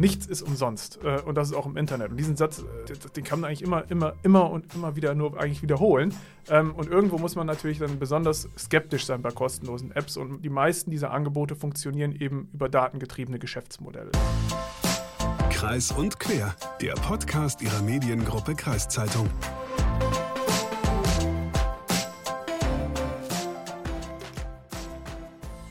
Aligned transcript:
nichts 0.00 0.26
ist 0.26 0.42
umsonst. 0.42 0.98
Äh, 1.04 1.20
und 1.20 1.36
das 1.36 1.50
ist 1.50 1.54
auch 1.54 1.66
im 1.66 1.76
Internet. 1.76 2.10
Und 2.10 2.16
diesen 2.16 2.36
Satz, 2.36 2.60
äh, 2.60 3.10
den 3.14 3.24
kann 3.24 3.40
man 3.40 3.48
eigentlich 3.48 3.62
immer, 3.62 3.88
immer, 3.90 4.14
immer 4.22 4.50
und 4.50 4.74
immer 4.74 4.96
wieder 4.96 5.14
nur 5.14 5.38
eigentlich 5.38 5.62
wiederholen. 5.62 6.14
Ähm, 6.48 6.74
und 6.74 6.88
irgendwo 6.88 7.18
muss 7.18 7.36
man 7.36 7.46
natürlich 7.46 7.78
dann 7.78 7.98
besonders 7.98 8.48
skeptisch 8.58 9.06
sein 9.06 9.22
bei 9.22 9.30
kostenlosen 9.30 9.92
Apps. 9.92 10.16
Und 10.16 10.42
die 10.42 10.48
meisten 10.48 10.90
dieser 10.90 11.12
Angebote 11.12 11.54
funktionieren 11.54 12.12
eben 12.12 12.48
über 12.52 12.68
datengetriebene 12.68 13.38
Geschäftsmodelle. 13.38 14.10
Kreis 15.50 15.92
und 15.92 16.18
Quer, 16.18 16.56
der 16.80 16.94
Podcast 16.94 17.60
Ihrer 17.60 17.82
Mediengruppe 17.82 18.54
Kreiszeitung. 18.54 19.28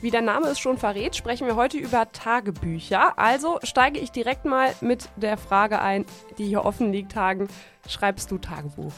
Wie 0.02 0.10
der 0.10 0.22
Name 0.22 0.46
es 0.46 0.58
schon 0.58 0.78
verrät, 0.78 1.14
sprechen 1.14 1.46
wir 1.46 1.56
heute 1.56 1.76
über 1.76 2.10
Tagebücher. 2.10 3.18
Also 3.18 3.58
steige 3.62 3.98
ich 3.98 4.10
direkt 4.10 4.46
mal 4.46 4.74
mit 4.80 5.10
der 5.16 5.36
Frage 5.36 5.80
ein, 5.80 6.06
die 6.38 6.46
hier 6.46 6.64
offen 6.64 6.90
liegt, 6.90 7.14
Hagen. 7.16 7.48
Schreibst 7.86 8.30
du 8.30 8.38
Tagebuch? 8.38 8.92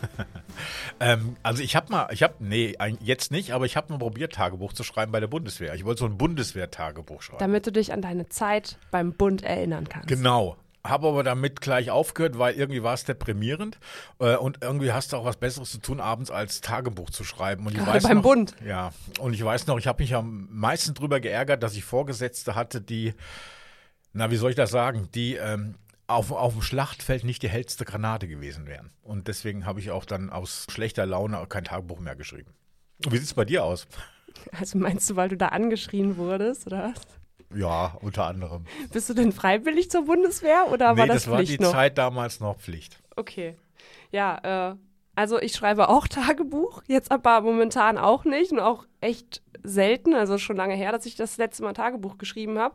ähm, 1.00 1.36
also 1.44 1.62
ich 1.62 1.76
habe 1.76 1.92
mal, 1.92 2.08
ich 2.10 2.24
habe, 2.24 2.34
nee, 2.40 2.76
jetzt 3.00 3.30
nicht, 3.30 3.52
aber 3.52 3.64
ich 3.64 3.76
habe 3.76 3.92
mal 3.92 3.98
probiert, 4.00 4.32
Tagebuch 4.32 4.72
zu 4.72 4.82
schreiben 4.82 5.12
bei 5.12 5.20
der 5.20 5.28
Bundeswehr. 5.28 5.74
Ich 5.74 5.84
wollte 5.84 6.00
so 6.00 6.06
ein 6.06 6.18
Bundeswehr-Tagebuch 6.18 7.22
schreiben. 7.22 7.38
Damit 7.38 7.66
du 7.68 7.72
dich 7.72 7.92
an 7.92 8.02
deine 8.02 8.28
Zeit 8.28 8.76
beim 8.90 9.12
Bund 9.12 9.44
erinnern 9.44 9.88
kannst. 9.88 10.08
Genau 10.08 10.56
habe 10.84 11.08
aber 11.08 11.22
damit 11.22 11.60
gleich 11.60 11.90
aufgehört, 11.90 12.38
weil 12.38 12.54
irgendwie 12.54 12.82
war 12.82 12.94
es 12.94 13.04
deprimierend 13.04 13.78
äh, 14.18 14.36
und 14.36 14.58
irgendwie 14.62 14.92
hast 14.92 15.12
du 15.12 15.16
auch 15.16 15.24
was 15.24 15.36
Besseres 15.36 15.70
zu 15.70 15.78
tun, 15.78 16.00
abends 16.00 16.30
als 16.30 16.60
Tagebuch 16.60 17.10
zu 17.10 17.24
schreiben. 17.24 17.66
Und 17.66 17.72
ich 17.72 17.78
Gerade 17.78 17.94
weiß 17.94 18.02
beim 18.04 18.18
noch, 18.18 18.22
Bund. 18.22 18.54
Ja, 18.64 18.92
und 19.18 19.34
ich 19.34 19.44
weiß 19.44 19.66
noch, 19.66 19.78
ich 19.78 19.86
habe 19.86 20.02
mich 20.02 20.14
am 20.14 20.48
meisten 20.50 20.94
drüber 20.94 21.20
geärgert, 21.20 21.62
dass 21.62 21.74
ich 21.74 21.84
Vorgesetzte 21.84 22.54
hatte, 22.54 22.80
die, 22.80 23.14
na, 24.12 24.30
wie 24.30 24.36
soll 24.36 24.50
ich 24.50 24.56
das 24.56 24.70
sagen, 24.70 25.08
die 25.14 25.34
ähm, 25.34 25.74
auf, 26.06 26.32
auf 26.32 26.54
dem 26.54 26.62
Schlachtfeld 26.62 27.24
nicht 27.24 27.42
die 27.42 27.48
hellste 27.48 27.84
Granate 27.84 28.28
gewesen 28.28 28.66
wären. 28.66 28.90
Und 29.02 29.28
deswegen 29.28 29.66
habe 29.66 29.80
ich 29.80 29.90
auch 29.90 30.04
dann 30.04 30.30
aus 30.30 30.66
schlechter 30.70 31.06
Laune 31.06 31.44
kein 31.48 31.64
Tagebuch 31.64 32.00
mehr 32.00 32.16
geschrieben. 32.16 32.54
Und 33.04 33.12
wie 33.12 33.18
sieht 33.18 33.26
es 33.26 33.34
bei 33.34 33.44
dir 33.44 33.64
aus? 33.64 33.86
Also 34.52 34.78
meinst 34.78 35.10
du, 35.10 35.16
weil 35.16 35.28
du 35.28 35.36
da 35.36 35.48
angeschrien 35.48 36.16
wurdest, 36.16 36.66
oder 36.66 36.92
was? 36.94 37.17
Ja, 37.54 37.96
unter 38.02 38.26
anderem. 38.26 38.64
Bist 38.92 39.08
du 39.08 39.14
denn 39.14 39.32
freiwillig 39.32 39.90
zur 39.90 40.04
Bundeswehr 40.04 40.66
oder 40.70 40.92
nee, 40.92 41.00
war 41.00 41.06
das, 41.06 41.24
das 41.24 41.30
war 41.30 41.38
Pflicht 41.38 41.58
die 41.58 41.62
noch? 41.62 41.72
Zeit 41.72 41.96
damals 41.96 42.40
noch 42.40 42.58
Pflicht. 42.58 43.02
Okay. 43.16 43.56
Ja, 44.10 44.72
äh, 44.72 44.76
also 45.14 45.40
ich 45.40 45.52
schreibe 45.52 45.88
auch 45.88 46.06
Tagebuch, 46.08 46.82
jetzt 46.86 47.10
aber 47.10 47.40
momentan 47.40 47.98
auch 47.98 48.24
nicht 48.24 48.52
und 48.52 48.60
auch 48.60 48.86
echt 49.00 49.42
selten, 49.62 50.14
also 50.14 50.38
schon 50.38 50.56
lange 50.56 50.74
her, 50.74 50.92
dass 50.92 51.06
ich 51.06 51.16
das 51.16 51.36
letzte 51.38 51.62
Mal 51.62 51.72
Tagebuch 51.72 52.18
geschrieben 52.18 52.58
habe. 52.58 52.74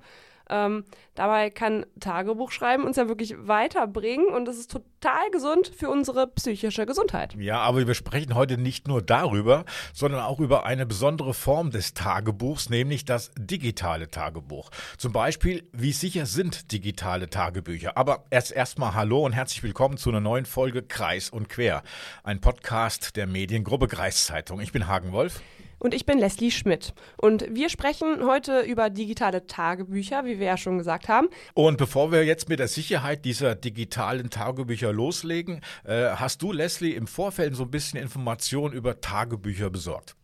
Ähm, 0.54 0.86
dabei 1.16 1.50
kann 1.50 1.84
Tagebuch 2.00 2.52
schreiben 2.52 2.84
uns 2.84 2.96
ja 2.96 3.08
wirklich 3.08 3.34
weiterbringen 3.40 4.28
und 4.28 4.46
das 4.46 4.58
ist 4.58 4.70
total 4.70 5.32
gesund 5.32 5.72
für 5.76 5.90
unsere 5.90 6.28
psychische 6.28 6.86
Gesundheit. 6.86 7.34
Ja, 7.40 7.58
aber 7.62 7.88
wir 7.88 7.96
sprechen 7.96 8.36
heute 8.36 8.60
nicht 8.60 8.88
nur 8.88 9.02
darüber, 9.02 9.66
sondern 9.94 10.22
auch 10.22 10.40
über 10.40 10.64
eine 10.64 10.86
besondere 10.86 11.34
Form 11.34 11.72
des 11.72 11.96
Tagebuchs, 11.96 12.70
nämlich 12.70 13.04
das 13.04 13.32
digitale 13.36 14.12
Tagebuch. 14.12 14.70
Zum 15.00 15.12
Beispiel, 15.12 15.68
wie 15.72 15.92
sicher 15.92 16.28
sind 16.28 16.72
digitale 16.72 17.32
Tagebücher? 17.32 17.98
Aber 17.98 18.26
erst 18.30 18.52
erstmal 18.52 18.94
Hallo 18.94 19.26
und 19.26 19.34
herzlich 19.34 19.64
willkommen 19.64 19.98
zu 19.98 20.12
einer 20.12 20.22
neuen 20.22 20.46
Folge 20.46 20.84
Kreis 20.84 21.32
und 21.32 21.50
Quer, 21.50 21.82
ein 22.24 22.42
Podcast 22.42 23.16
der 23.16 23.26
Mediengruppe 23.26 23.88
Kreiszeitung. 23.88 24.62
Ich 24.62 24.72
bin 24.72 24.88
Hagen 24.88 25.14
Wolf. 25.14 25.42
Und 25.84 25.94
ich 25.94 26.06
bin 26.06 26.18
Leslie 26.18 26.50
Schmidt. 26.50 26.94
Und 27.18 27.46
wir 27.54 27.68
sprechen 27.68 28.26
heute 28.26 28.62
über 28.62 28.90
digitale 28.90 29.48
Tagebücher, 29.48 30.24
wie 30.24 30.40
wir 30.40 30.48
ja 30.48 30.58
schon 30.58 30.78
gesagt 30.78 31.10
haben. 31.10 31.28
Und 31.56 31.78
bevor 31.78 32.14
wir 32.14 32.24
jetzt 32.24 32.48
mit 32.48 32.60
der 32.60 32.70
Sicherheit 32.70 33.26
dieser 33.26 33.54
digitalen 33.54 34.30
Tagebücher 34.30 34.94
loslegen, 34.94 35.60
äh, 35.84 36.12
hast 36.16 36.42
du, 36.42 36.54
Leslie, 36.54 36.94
im 36.94 37.06
Vorfeld 37.06 37.58
so 37.58 37.64
ein 37.64 37.72
bisschen 37.72 38.00
Informationen 38.00 38.74
über 38.74 39.02
Tagebücher 39.02 39.70
besorgt? 39.70 40.16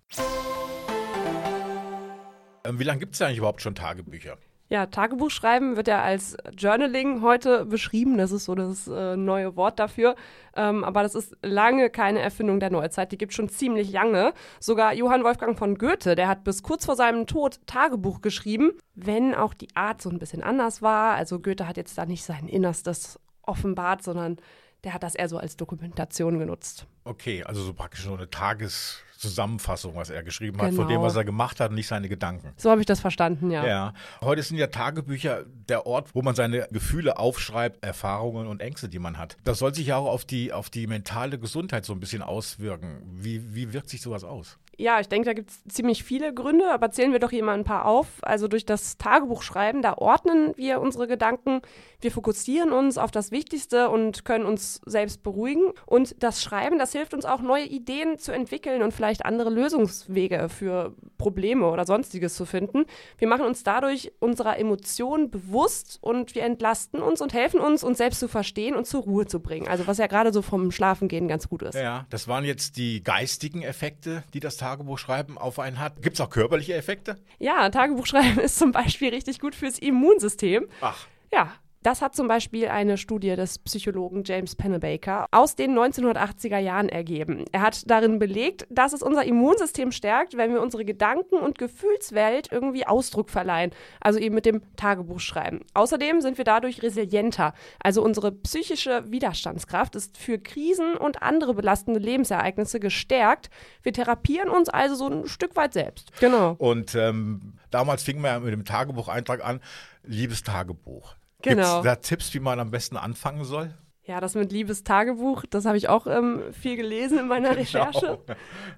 Ähm, 2.64 2.80
wie 2.80 2.84
lange 2.86 3.00
gibt 3.00 3.16
es 3.16 3.22
eigentlich 3.22 3.40
überhaupt 3.40 3.62
schon 3.62 3.76
Tagebücher? 3.76 4.38
Ja, 4.72 4.86
Tagebuch 4.86 5.32
schreiben 5.32 5.78
wird 5.78 5.88
ja 5.88 6.04
als 6.04 6.38
Journaling 6.56 7.24
heute 7.24 7.66
beschrieben. 7.66 8.20
Das 8.20 8.32
ist 8.32 8.46
so 8.46 8.54
das 8.54 8.88
äh, 8.88 9.18
neue 9.18 9.56
Wort 9.56 9.80
dafür. 9.80 10.16
Ähm, 10.56 10.84
aber 10.84 11.02
das 11.02 11.16
ist 11.16 11.36
lange 11.42 11.90
keine 11.90 12.20
Erfindung 12.20 12.60
der 12.60 12.70
Neuzeit. 12.70 13.12
Die 13.12 13.18
gibt 13.18 13.34
schon 13.34 13.50
ziemlich 13.50 13.92
lange. 13.92 14.32
Sogar 14.60 14.94
Johann 14.94 15.24
Wolfgang 15.24 15.58
von 15.58 15.76
Goethe, 15.76 16.14
der 16.14 16.28
hat 16.28 16.44
bis 16.44 16.62
kurz 16.62 16.86
vor 16.86 16.96
seinem 16.96 17.26
Tod 17.26 17.60
Tagebuch 17.66 18.22
geschrieben, 18.22 18.74
wenn 18.94 19.34
auch 19.34 19.56
die 19.56 19.76
Art 19.76 20.04
so 20.04 20.10
ein 20.12 20.20
bisschen 20.20 20.44
anders 20.44 20.84
war. 20.84 21.16
Also 21.16 21.40
Goethe 21.40 21.68
hat 21.68 21.78
jetzt 21.78 21.98
da 21.98 22.06
nicht 22.06 22.24
sein 22.24 22.48
Innerstes 22.48 23.20
offenbart, 23.42 24.04
sondern 24.04 24.38
der 24.84 24.94
hat 24.94 25.02
das 25.02 25.16
eher 25.16 25.30
so 25.30 25.40
als 25.40 25.58
Dokumentation 25.58 26.38
genutzt. 26.38 26.86
Okay, 27.06 27.44
also 27.44 27.64
so 27.64 27.74
praktisch 27.74 28.04
so 28.04 28.14
eine 28.14 28.30
Tages 28.30 29.02
Zusammenfassung, 29.20 29.96
was 29.96 30.10
er 30.10 30.24
geschrieben 30.24 30.58
genau. 30.58 30.70
hat, 30.70 30.76
von 30.76 30.88
dem, 30.88 30.96
genau. 30.96 31.04
was 31.04 31.16
er 31.16 31.26
gemacht 31.26 31.60
hat 31.60 31.70
und 31.70 31.76
nicht 31.76 31.88
seine 31.88 32.08
Gedanken. 32.08 32.54
So 32.56 32.72
habe 32.72 32.80
ich 32.80 32.88
das 32.88 33.02
verstanden, 33.02 33.52
ja. 33.52 33.66
Ja. 33.66 33.94
Heute 34.22 34.42
sind 34.44 34.58
ja 34.58 34.68
Tagebücher 34.68 35.44
der 35.68 35.86
Ort, 35.86 36.16
wo 36.16 36.22
man 36.22 36.36
seine 36.36 36.68
Gefühle 36.72 37.20
aufschreibt, 37.20 37.84
Erfahrungen 37.84 38.48
und 38.48 38.62
Ängste, 38.62 38.88
die 38.88 39.00
man 39.00 39.18
hat. 39.18 39.36
Das 39.44 39.60
soll 39.60 39.76
sich 39.76 39.88
ja 39.88 39.98
auch 39.98 40.08
auf 40.08 40.24
die, 40.24 40.54
auf 40.54 40.70
die 40.70 40.88
mentale 40.88 41.38
Gesundheit 41.38 41.84
so 41.86 41.94
ein 41.94 42.00
bisschen 42.00 42.22
auswirken. 42.22 43.02
Wie, 43.12 43.54
wie 43.54 43.74
wirkt 43.74 43.90
sich 43.90 44.02
sowas 44.02 44.24
aus? 44.24 44.58
Ja, 44.80 45.02
ich 45.02 45.10
denke, 45.10 45.26
da 45.26 45.34
gibt 45.34 45.50
es 45.50 45.62
ziemlich 45.66 46.06
viele 46.06 46.34
Gründe, 46.34 46.72
aber 46.72 46.90
zählen 46.90 47.12
wir 47.12 47.20
doch 47.20 47.32
hier 47.32 47.44
mal 47.44 47.54
ein 47.54 47.66
paar 47.66 47.86
auf. 47.86 48.08
Also 48.22 48.48
durch 48.48 48.66
das 48.66 48.98
Tagebuchschreiben, 48.98 49.82
da 49.82 49.96
ordnen 49.98 50.54
wir 50.56 50.80
unsere 50.80 51.06
Gedanken, 51.06 51.62
wir 52.00 52.12
fokussieren 52.12 52.72
uns 52.72 52.98
auf 52.98 53.12
das 53.12 53.32
Wichtigste 53.32 53.90
und 53.90 54.24
können 54.24 54.46
uns 54.46 54.80
selbst 54.86 55.22
beruhigen. 55.22 55.74
Und 55.86 56.16
das 56.24 56.42
Schreiben, 56.42 56.80
das 56.80 56.94
hilft 56.94 57.14
uns 57.14 57.26
auch, 57.26 57.42
neue 57.42 57.66
Ideen 57.66 58.18
zu 58.18 58.32
entwickeln 58.32 58.82
und 58.82 58.94
vielleicht 58.94 59.26
andere 59.26 59.50
Lösungswege 59.50 60.48
für 60.48 60.96
Probleme 61.18 61.70
oder 61.70 61.86
sonstiges 61.86 62.36
zu 62.36 62.46
finden. 62.46 62.86
Wir 63.18 63.28
machen 63.28 63.46
uns 63.46 63.64
dadurch 63.64 64.14
unserer 64.20 64.58
Emotionen 64.58 65.30
bewusst 65.30 65.98
und 66.00 66.36
wir 66.36 66.44
entlasten 66.44 67.02
uns 67.02 67.20
und 67.20 67.34
helfen 67.34 67.60
uns, 67.60 67.84
uns 67.84 67.98
selbst 67.98 68.22
zu 68.22 68.30
verstehen 68.30 68.76
und 68.76 68.88
zur 68.88 69.02
Ruhe 69.02 69.26
zu 69.26 69.42
bringen. 69.42 69.68
Also 69.68 69.88
was 69.88 69.98
ja 69.98 70.08
gerade 70.08 70.32
so 70.32 70.42
vom 70.42 70.72
Schlafengehen 70.72 71.28
ganz 71.28 71.50
gut 71.50 71.64
ist. 71.64 71.76
Ja, 71.76 72.06
das 72.10 72.30
waren 72.30 72.46
jetzt 72.46 72.78
die 72.78 73.04
geistigen 73.04 73.62
Effekte, 73.62 74.24
die 74.34 74.40
das 74.40 74.56
Tagebuch 74.56 74.69
Tagebuchschreiben 74.70 75.38
auf 75.40 75.58
einen 75.58 75.80
hat. 75.80 76.02
Gibt 76.02 76.16
es 76.16 76.22
auch 76.22 76.30
körperliche 76.30 76.76
Effekte? 76.76 77.18
Ja, 77.40 77.70
Tagebuchschreiben 77.70 78.38
ist 78.44 78.60
zum 78.60 78.72
Beispiel 78.72 79.10
richtig 79.10 79.40
gut 79.40 79.56
fürs 79.56 79.80
Immunsystem. 79.80 80.68
Ach. 80.82 81.08
Ja, 81.32 81.54
das 81.82 82.02
hat 82.02 82.16
zum 82.16 82.28
Beispiel 82.28 82.68
eine 82.68 82.98
Studie 82.98 83.36
des 83.36 83.60
Psychologen 83.60 84.24
James 84.26 84.56
Pennebaker 84.56 85.28
aus 85.32 85.56
den 85.56 85.78
1980er 85.78 86.58
Jahren 86.58 86.90
ergeben. 86.90 87.46
Er 87.54 87.62
hat 87.62 87.90
darin 87.90 88.20
belegt, 88.20 88.68
dass 88.70 88.92
es 88.92 89.02
unser 89.02 89.24
Immunsystem 89.24 89.92
stärkt, 89.92 90.36
wenn 90.36 90.54
wir 90.54 90.62
unsere 90.62 90.84
Gedanken- 90.84 91.38
und 91.38 91.58
Gefühlswelt 91.58 92.52
irgendwie 92.52 92.86
Ausdruck 92.86 93.30
verleihen, 93.30 93.72
also 94.02 94.20
eben 94.20 94.36
mit 94.36 94.46
dem 94.46 94.62
Tagebuch 94.76 95.22
schreiben. 95.22 95.62
Außerdem 95.74 96.20
sind 96.20 96.38
wir 96.38 96.46
dadurch 96.46 96.84
resilienter, 96.84 97.54
also 97.82 98.04
unsere 98.04 98.34
psychische 98.34 99.10
Widerstandskraft 99.10 99.96
ist 99.96 100.18
für 100.18 100.38
Krisen 100.38 100.96
und 100.96 101.22
andere 101.22 101.54
belastende 101.54 102.00
Lebensereignisse 102.00 102.80
gestärkt. 102.80 103.50
Wir 103.84 103.94
therapieren 103.94 104.50
uns 104.50 104.68
also 104.68 104.96
so 104.96 105.08
ein 105.08 105.28
Stück 105.28 105.56
weit 105.56 105.74
selbst. 105.74 106.12
Genau. 106.20 106.56
Und 106.58 106.94
ähm, 106.96 107.54
damals 107.72 108.04
fing 108.04 108.20
man 108.20 108.32
ja 108.32 108.40
mit 108.40 108.52
dem 108.52 108.66
Tagebucheintrag 108.66 109.44
an, 109.46 109.62
liebes 110.04 110.44
Tagebuch. 110.44 111.16
Genau. 111.42 111.62
Gibt 111.62 111.78
es 111.78 111.84
da 111.84 111.96
Tipps, 111.96 112.34
wie 112.34 112.40
man 112.40 112.60
am 112.60 112.72
besten 112.72 112.98
anfangen 112.98 113.44
soll? 113.44 113.74
Ja, 114.04 114.20
das 114.20 114.34
mit 114.36 114.52
Liebestagebuch, 114.52 115.46
das 115.50 115.66
habe 115.66 115.78
ich 115.78 115.88
auch 115.88 116.08
ähm, 116.08 116.42
viel 116.52 116.76
gelesen 116.76 117.20
in 117.20 117.28
meiner 117.28 117.50
genau. 117.50 117.62
Recherche. 117.62 118.20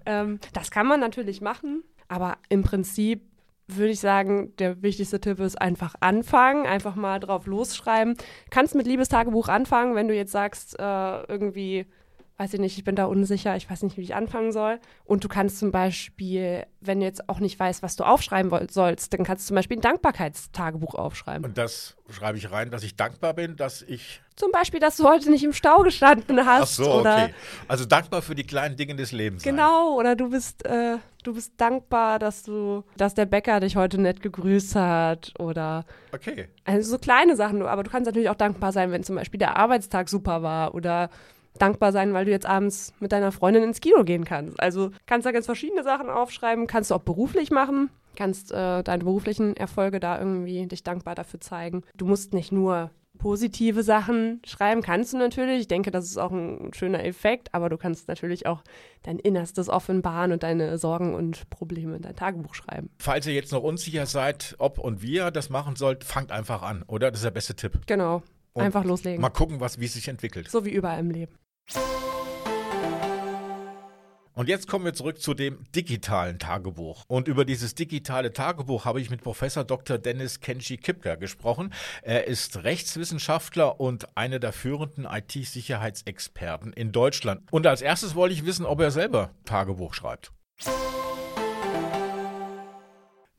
Ähm, 0.06 0.40
das 0.54 0.72
kann 0.72 0.88
man 0.88 1.00
natürlich 1.00 1.40
machen, 1.42 1.84
aber 2.08 2.38
im 2.50 2.64
Prinzip 2.64 3.24
würde 3.68 3.92
ich 3.92 4.00
sagen, 4.00 4.56
der 4.58 4.82
wichtigste 4.82 5.22
Tipp 5.22 5.40
ist 5.40 5.62
einfach 5.62 5.96
anfangen, 6.00 6.66
einfach 6.66 6.96
mal 6.96 7.20
drauf 7.20 7.46
losschreiben. 7.46 8.18
Kannst 8.50 8.76
mit 8.76 8.88
Liebestagebuch 8.88 9.48
anfangen, 9.48 9.96
wenn 9.96 10.08
du 10.08 10.16
jetzt 10.16 10.32
sagst, 10.32 10.78
äh, 10.80 11.24
irgendwie 11.24 11.86
weiß 12.42 12.56
ich 12.56 12.60
nicht, 12.60 12.76
ich 12.76 12.84
bin 12.84 12.96
da 12.96 13.06
unsicher, 13.06 13.56
ich 13.56 13.70
weiß 13.70 13.84
nicht, 13.84 13.98
wie 13.98 14.02
ich 14.02 14.16
anfangen 14.16 14.52
soll. 14.52 14.80
Und 15.06 15.24
du 15.24 15.28
kannst 15.28 15.60
zum 15.60 15.72
Beispiel, 15.72 16.66
wenn 16.80 17.00
du 17.00 17.06
jetzt 17.06 17.30
auch 17.30 17.40
nicht 17.40 17.60
weißt, 17.60 17.84
was 17.84 17.96
du 17.96 18.04
aufschreiben 18.04 18.52
sollst, 18.68 19.14
dann 19.14 19.24
kannst 19.24 19.46
du 19.46 19.48
zum 19.50 19.56
Beispiel 19.56 19.78
ein 19.78 19.82
Dankbarkeitstagebuch 19.82 20.96
aufschreiben. 20.96 21.46
Und 21.46 21.60
das 21.60 21.96
schreibe 22.10 22.40
ich 22.40 22.52
rein, 22.52 22.72
dass 22.72 22.82
ich 22.82 22.96
dankbar 22.96 23.36
bin, 23.36 23.58
dass 23.58 23.84
ich. 23.84 24.22
Zum 24.36 24.52
Beispiel, 24.52 24.80
dass 24.80 24.98
du 24.98 25.08
heute 25.08 25.30
nicht 25.30 25.44
im 25.44 25.54
Stau 25.54 25.84
gestanden 25.84 26.44
hast. 26.44 26.80
Ach 26.80 26.86
so, 26.86 26.94
oder 27.02 27.26
okay. 27.26 27.34
Also 27.68 27.86
dankbar 27.86 28.24
für 28.24 28.34
die 28.34 28.44
kleinen 28.44 28.76
Dinge 28.76 28.96
des 28.96 29.12
Lebens. 29.12 29.44
Genau, 29.44 29.90
sein. 29.90 30.00
oder 30.00 30.16
du 30.16 30.32
bist, 30.32 30.66
äh, 30.66 30.98
du 31.22 31.36
bist 31.36 31.54
dankbar, 31.58 32.18
dass 32.18 32.42
du, 32.42 32.84
dass 32.98 33.14
der 33.14 33.28
Bäcker 33.28 33.60
dich 33.60 33.76
heute 33.76 34.02
nett 34.02 34.20
gegrüßt 34.20 34.76
hat. 34.76 35.32
Oder 35.38 35.86
okay. 36.12 36.48
Also 36.66 36.90
so 36.90 36.98
kleine 36.98 37.36
Sachen, 37.36 37.62
aber 37.62 37.84
du 37.84 37.92
kannst 37.92 38.08
natürlich 38.08 38.30
auch 38.30 38.36
dankbar 38.36 38.72
sein, 38.72 38.92
wenn 38.92 39.04
zum 39.04 39.16
Beispiel 39.16 39.38
der 39.38 39.58
Arbeitstag 39.58 40.10
super 40.10 40.42
war 40.42 40.74
oder 40.74 41.12
dankbar 41.58 41.92
sein, 41.92 42.14
weil 42.14 42.26
du 42.26 42.32
jetzt 42.32 42.46
abends 42.46 42.94
mit 43.00 43.12
deiner 43.12 43.32
Freundin 43.32 43.64
ins 43.64 43.82
Kino 43.82 44.04
gehen 44.04 44.26
kannst. 44.26 44.60
Also 44.60 44.92
kannst 45.06 45.26
da 45.26 45.32
ganz 45.32 45.46
verschiedene 45.46 45.84
Sachen 45.84 46.10
aufschreiben, 46.10 46.68
kannst 46.68 46.92
du 46.92 46.96
auch 46.96 47.02
beruflich 47.02 47.52
machen. 47.52 47.90
kannst 48.16 48.52
äh, 48.52 48.84
deine 48.84 49.04
beruflichen 49.04 49.56
Erfolge 49.56 50.00
da 50.00 50.20
irgendwie 50.20 50.68
dich 50.68 50.84
dankbar 50.84 51.16
dafür 51.16 51.40
zeigen. 51.40 51.84
Du 51.96 52.06
musst 52.06 52.34
nicht 52.34 52.52
nur 52.52 52.92
positive 53.18 53.84
Sachen 53.84 54.42
schreiben, 54.46 54.82
kannst 54.82 55.14
du 55.14 55.18
natürlich. 55.18 55.62
Ich 55.62 55.68
denke, 55.68 55.92
das 55.92 56.06
ist 56.06 56.18
auch 56.18 56.32
ein 56.32 56.74
schöner 56.74 57.06
Effekt, 57.06 57.54
aber 57.54 57.70
du 57.70 57.78
kannst 57.78 58.08
natürlich 58.08 58.48
auch 58.48 58.64
dein 59.04 59.20
Innerstes 59.20 59.70
offenbaren 59.70 60.32
und 60.32 60.42
deine 60.42 60.78
Sorgen 60.80 61.14
und 61.14 61.48
Probleme 61.52 61.96
in 61.96 62.02
dein 62.02 62.16
Tagebuch 62.16 62.56
schreiben. 62.56 62.90
Falls 62.98 63.28
ihr 63.28 63.34
jetzt 63.34 63.52
noch 63.52 63.62
unsicher 63.62 64.08
seid, 64.08 64.56
ob 64.58 64.80
und 64.80 65.04
wie 65.04 65.16
ihr 65.16 65.30
das 65.30 65.50
machen 65.50 65.76
sollt, 65.76 66.04
fangt 66.04 66.32
einfach 66.32 66.64
an, 66.64 66.84
oder? 66.88 67.12
Das 67.12 67.20
ist 67.20 67.26
der 67.26 67.32
beste 67.32 67.56
Tipp. 67.56 67.82
Genau. 67.86 68.24
Und 68.54 68.64
einfach 68.64 68.84
loslegen. 68.84 69.22
Mal 69.22 69.30
gucken, 69.30 69.60
was, 69.60 69.80
wie 69.80 69.86
es 69.86 69.94
sich 69.94 70.08
entwickelt. 70.08 70.50
So 70.50 70.66
wie 70.66 70.72
überall 70.72 71.00
im 71.00 71.12
Leben. 71.12 71.36
Und 74.34 74.48
jetzt 74.48 74.68
kommen 74.68 74.86
wir 74.86 74.94
zurück 74.94 75.22
zu 75.22 75.34
dem 75.34 75.66
digitalen 75.76 76.40
Tagebuch. 76.40 77.04
Und 77.08 77.28
über 77.28 77.46
dieses 77.46 77.76
digitale 77.76 78.34
Tagebuch 78.34 78.86
habe 78.86 79.02
ich 79.02 79.10
mit 79.10 79.22
Professor 79.22 79.64
Dr. 79.64 79.98
Dennis 79.98 80.40
Kenji 80.40 80.78
Kipker 80.78 81.18
gesprochen. 81.18 81.74
Er 82.02 82.28
ist 82.28 82.64
Rechtswissenschaftler 82.64 83.80
und 83.80 84.18
einer 84.18 84.40
der 84.40 84.54
führenden 84.54 85.06
IT-Sicherheitsexperten 85.06 86.72
in 86.74 86.92
Deutschland. 86.92 87.42
Und 87.52 87.68
als 87.68 87.82
erstes 87.82 88.16
wollte 88.16 88.34
ich 88.34 88.46
wissen, 88.46 88.66
ob 88.66 88.80
er 88.80 88.92
selber 88.92 89.32
Tagebuch 89.46 89.94
schreibt. 89.94 90.32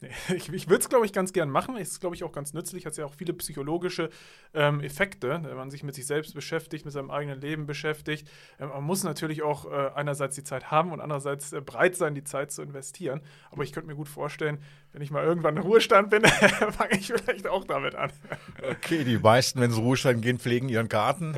Ich, 0.34 0.52
ich 0.52 0.68
würde 0.68 0.82
es, 0.82 0.88
glaube 0.88 1.06
ich, 1.06 1.12
ganz 1.12 1.32
gern 1.32 1.50
machen. 1.50 1.76
Es 1.76 1.92
ist, 1.92 2.00
glaube 2.00 2.14
ich, 2.16 2.24
auch 2.24 2.32
ganz 2.32 2.52
nützlich. 2.52 2.86
Hat 2.86 2.96
ja 2.96 3.04
auch 3.04 3.14
viele 3.14 3.32
psychologische 3.34 4.10
ähm, 4.54 4.80
Effekte, 4.80 5.40
wenn 5.42 5.56
man 5.56 5.70
sich 5.70 5.82
mit 5.82 5.94
sich 5.94 6.06
selbst 6.06 6.34
beschäftigt, 6.34 6.84
mit 6.84 6.92
seinem 6.92 7.10
eigenen 7.10 7.40
Leben 7.40 7.66
beschäftigt. 7.66 8.28
Ähm, 8.58 8.68
man 8.68 8.84
muss 8.84 9.04
natürlich 9.04 9.42
auch 9.42 9.70
äh, 9.70 9.90
einerseits 9.94 10.34
die 10.34 10.44
Zeit 10.44 10.70
haben 10.70 10.92
und 10.92 11.00
andererseits 11.00 11.52
äh, 11.52 11.60
bereit 11.60 11.96
sein, 11.96 12.14
die 12.14 12.24
Zeit 12.24 12.50
zu 12.50 12.62
investieren. 12.62 13.20
Aber 13.50 13.62
ich 13.62 13.72
könnte 13.72 13.88
mir 13.88 13.96
gut 13.96 14.08
vorstellen, 14.08 14.58
wenn 14.92 15.02
ich 15.02 15.10
mal 15.10 15.24
irgendwann 15.24 15.56
in 15.56 15.62
Ruhestand 15.62 16.10
bin, 16.10 16.24
fange 16.70 16.98
ich 16.98 17.06
vielleicht 17.06 17.46
auch 17.46 17.64
damit 17.64 17.94
an. 17.94 18.12
Okay, 18.70 19.04
die 19.04 19.18
meisten, 19.18 19.60
wenn 19.60 19.70
sie 19.70 19.78
in 19.78 19.84
Ruhestand 19.84 20.22
gehen, 20.22 20.38
pflegen 20.38 20.68
ihren 20.68 20.88
Garten. 20.88 21.34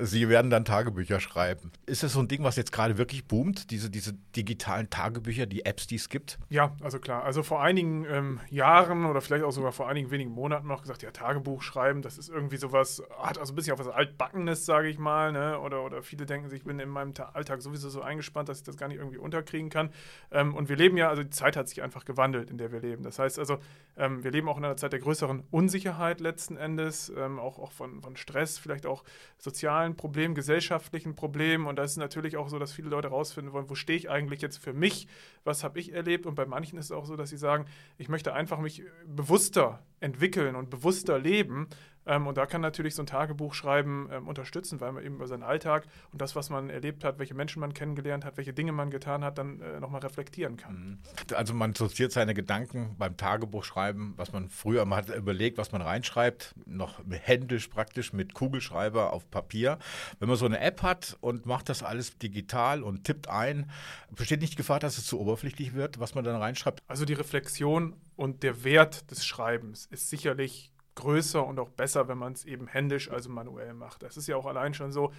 sie 0.00 0.28
werden 0.28 0.50
dann 0.50 0.64
Tagebücher 0.64 1.20
schreiben. 1.20 1.72
Ist 1.86 2.02
das 2.02 2.12
so 2.12 2.20
ein 2.20 2.28
Ding, 2.28 2.44
was 2.44 2.56
jetzt 2.56 2.72
gerade 2.72 2.98
wirklich 2.98 3.26
boomt, 3.26 3.70
diese, 3.70 3.90
diese 3.90 4.12
digitalen 4.36 4.90
Tagebücher, 4.90 5.46
die 5.46 5.64
Apps, 5.64 5.86
die 5.86 5.96
es 5.96 6.08
gibt? 6.08 6.38
Ja, 6.50 6.76
also 6.82 6.98
klar. 6.98 7.24
Also 7.24 7.42
vor 7.42 7.62
einigen 7.62 8.04
ähm, 8.04 8.40
Jahren 8.50 9.06
oder 9.06 9.20
vielleicht 9.20 9.44
auch 9.44 9.52
sogar 9.52 9.72
vor 9.72 9.88
einigen 9.88 10.10
wenigen 10.10 10.30
Monaten 10.30 10.66
noch 10.68 10.82
gesagt, 10.82 11.02
ja, 11.02 11.10
Tagebuch 11.10 11.62
schreiben, 11.62 12.02
das 12.02 12.18
ist 12.18 12.28
irgendwie 12.28 12.56
sowas, 12.56 13.02
hat 13.18 13.38
also 13.38 13.52
ein 13.52 13.56
bisschen 13.56 13.72
auf 13.72 13.78
was 13.78 13.88
Altbackenes, 13.88 14.66
sage 14.66 14.88
ich 14.88 14.98
mal. 14.98 15.32
Ne? 15.32 15.58
Oder, 15.58 15.82
oder 15.84 16.02
viele 16.02 16.26
denken 16.26 16.48
sich, 16.48 16.60
ich 16.60 16.64
bin 16.66 16.78
in 16.78 16.88
meinem 16.88 17.14
Alltag 17.32 17.62
sowieso 17.62 17.88
so 17.88 18.02
eingespannt, 18.02 18.48
dass 18.48 18.58
ich 18.58 18.64
das 18.64 18.76
gar 18.76 18.88
nicht 18.88 18.98
irgendwie 18.98 19.18
unterkriegen 19.18 19.70
kann. 19.70 19.90
Ähm, 20.30 20.54
und 20.54 20.68
wir 20.68 20.76
leben 20.76 20.96
ja, 20.96 21.08
also 21.08 21.22
die 21.22 21.30
Zeit 21.30 21.56
hat 21.56 21.61
hat 21.62 21.68
sich 21.68 21.82
einfach 21.82 22.04
gewandelt, 22.04 22.50
in 22.50 22.58
der 22.58 22.72
wir 22.72 22.80
leben. 22.80 23.02
Das 23.02 23.18
heißt 23.18 23.38
also, 23.38 23.58
ähm, 23.96 24.22
wir 24.22 24.30
leben 24.30 24.48
auch 24.48 24.58
in 24.58 24.64
einer 24.64 24.76
Zeit 24.76 24.92
der 24.92 25.00
größeren 25.00 25.42
Unsicherheit 25.50 26.20
letzten 26.20 26.56
Endes, 26.56 27.12
ähm, 27.16 27.38
auch, 27.38 27.58
auch 27.58 27.72
von, 27.72 28.02
von 28.02 28.16
Stress, 28.16 28.58
vielleicht 28.58 28.86
auch 28.86 29.04
sozialen 29.38 29.96
Problemen, 29.96 30.34
gesellschaftlichen 30.34 31.14
Problemen. 31.14 31.66
Und 31.66 31.76
da 31.76 31.84
ist 31.84 31.92
es 31.92 31.96
natürlich 31.96 32.36
auch 32.36 32.48
so, 32.48 32.58
dass 32.58 32.72
viele 32.72 32.88
Leute 32.88 33.10
herausfinden 33.10 33.52
wollen, 33.52 33.70
wo 33.70 33.74
stehe 33.74 33.98
ich 33.98 34.10
eigentlich 34.10 34.42
jetzt 34.42 34.58
für 34.58 34.72
mich, 34.72 35.08
was 35.44 35.64
habe 35.64 35.80
ich 35.80 35.92
erlebt. 35.92 36.26
Und 36.26 36.34
bei 36.34 36.46
manchen 36.46 36.78
ist 36.78 36.86
es 36.86 36.92
auch 36.92 37.06
so, 37.06 37.16
dass 37.16 37.30
sie 37.30 37.38
sagen, 37.38 37.66
ich 37.98 38.08
möchte 38.08 38.34
einfach 38.34 38.58
mich 38.58 38.82
bewusster 39.06 39.82
entwickeln 40.00 40.56
und 40.56 40.68
bewusster 40.68 41.18
leben. 41.18 41.68
Ähm, 42.06 42.26
und 42.26 42.36
da 42.36 42.46
kann 42.46 42.60
natürlich 42.60 42.94
so 42.94 43.02
ein 43.02 43.06
Tagebuch 43.06 43.54
schreiben 43.54 44.08
ähm, 44.10 44.28
unterstützen, 44.28 44.80
weil 44.80 44.92
man 44.92 45.04
eben 45.04 45.16
über 45.16 45.26
seinen 45.26 45.42
Alltag 45.42 45.86
und 46.12 46.20
das, 46.20 46.34
was 46.34 46.50
man 46.50 46.70
erlebt 46.70 47.04
hat, 47.04 47.18
welche 47.18 47.34
Menschen 47.34 47.60
man 47.60 47.74
kennengelernt 47.74 48.24
hat, 48.24 48.36
welche 48.36 48.52
Dinge 48.52 48.72
man 48.72 48.90
getan 48.90 49.24
hat, 49.24 49.38
dann 49.38 49.60
äh, 49.60 49.80
nochmal 49.80 50.00
reflektieren 50.00 50.56
kann. 50.56 50.74
Mhm. 50.74 51.34
Also 51.34 51.54
man 51.54 51.74
sortiert 51.74 52.12
seine 52.12 52.34
Gedanken 52.34 52.96
beim 52.98 53.16
Tagebuch 53.16 53.64
schreiben, 53.64 54.14
was 54.16 54.32
man 54.32 54.48
früher 54.48 54.84
mal 54.84 54.96
hat 54.96 55.14
überlegt, 55.14 55.58
was 55.58 55.72
man 55.72 55.82
reinschreibt, 55.82 56.54
noch 56.66 57.00
händisch 57.10 57.68
praktisch 57.68 58.12
mit 58.12 58.34
Kugelschreiber 58.34 59.12
auf 59.12 59.30
Papier. 59.30 59.78
Wenn 60.18 60.28
man 60.28 60.36
so 60.36 60.46
eine 60.46 60.60
App 60.60 60.82
hat 60.82 61.16
und 61.20 61.46
macht 61.46 61.68
das 61.68 61.82
alles 61.82 62.18
digital 62.18 62.82
und 62.82 63.04
tippt 63.04 63.28
ein, 63.28 63.70
besteht 64.10 64.40
nicht 64.40 64.54
die 64.54 64.56
Gefahr, 64.56 64.80
dass 64.80 64.98
es 64.98 65.06
zu 65.06 65.20
oberflächlich 65.20 65.74
wird, 65.74 66.00
was 66.00 66.14
man 66.14 66.24
dann 66.24 66.36
reinschreibt? 66.36 66.82
Also 66.88 67.04
die 67.04 67.14
Reflexion 67.14 67.94
und 68.16 68.42
der 68.42 68.64
Wert 68.64 69.10
des 69.10 69.24
Schreibens 69.24 69.86
ist 69.86 70.10
sicherlich 70.10 70.71
größer 70.94 71.44
und 71.44 71.58
auch 71.58 71.70
besser, 71.70 72.08
wenn 72.08 72.18
man 72.18 72.32
es 72.32 72.44
eben 72.44 72.66
händisch, 72.66 73.10
also 73.10 73.30
manuell 73.30 73.74
macht. 73.74 74.02
Das 74.02 74.16
ist 74.16 74.26
ja 74.26 74.36
auch 74.36 74.46
allein 74.46 74.74
schon 74.74 74.92
so, 74.92 75.12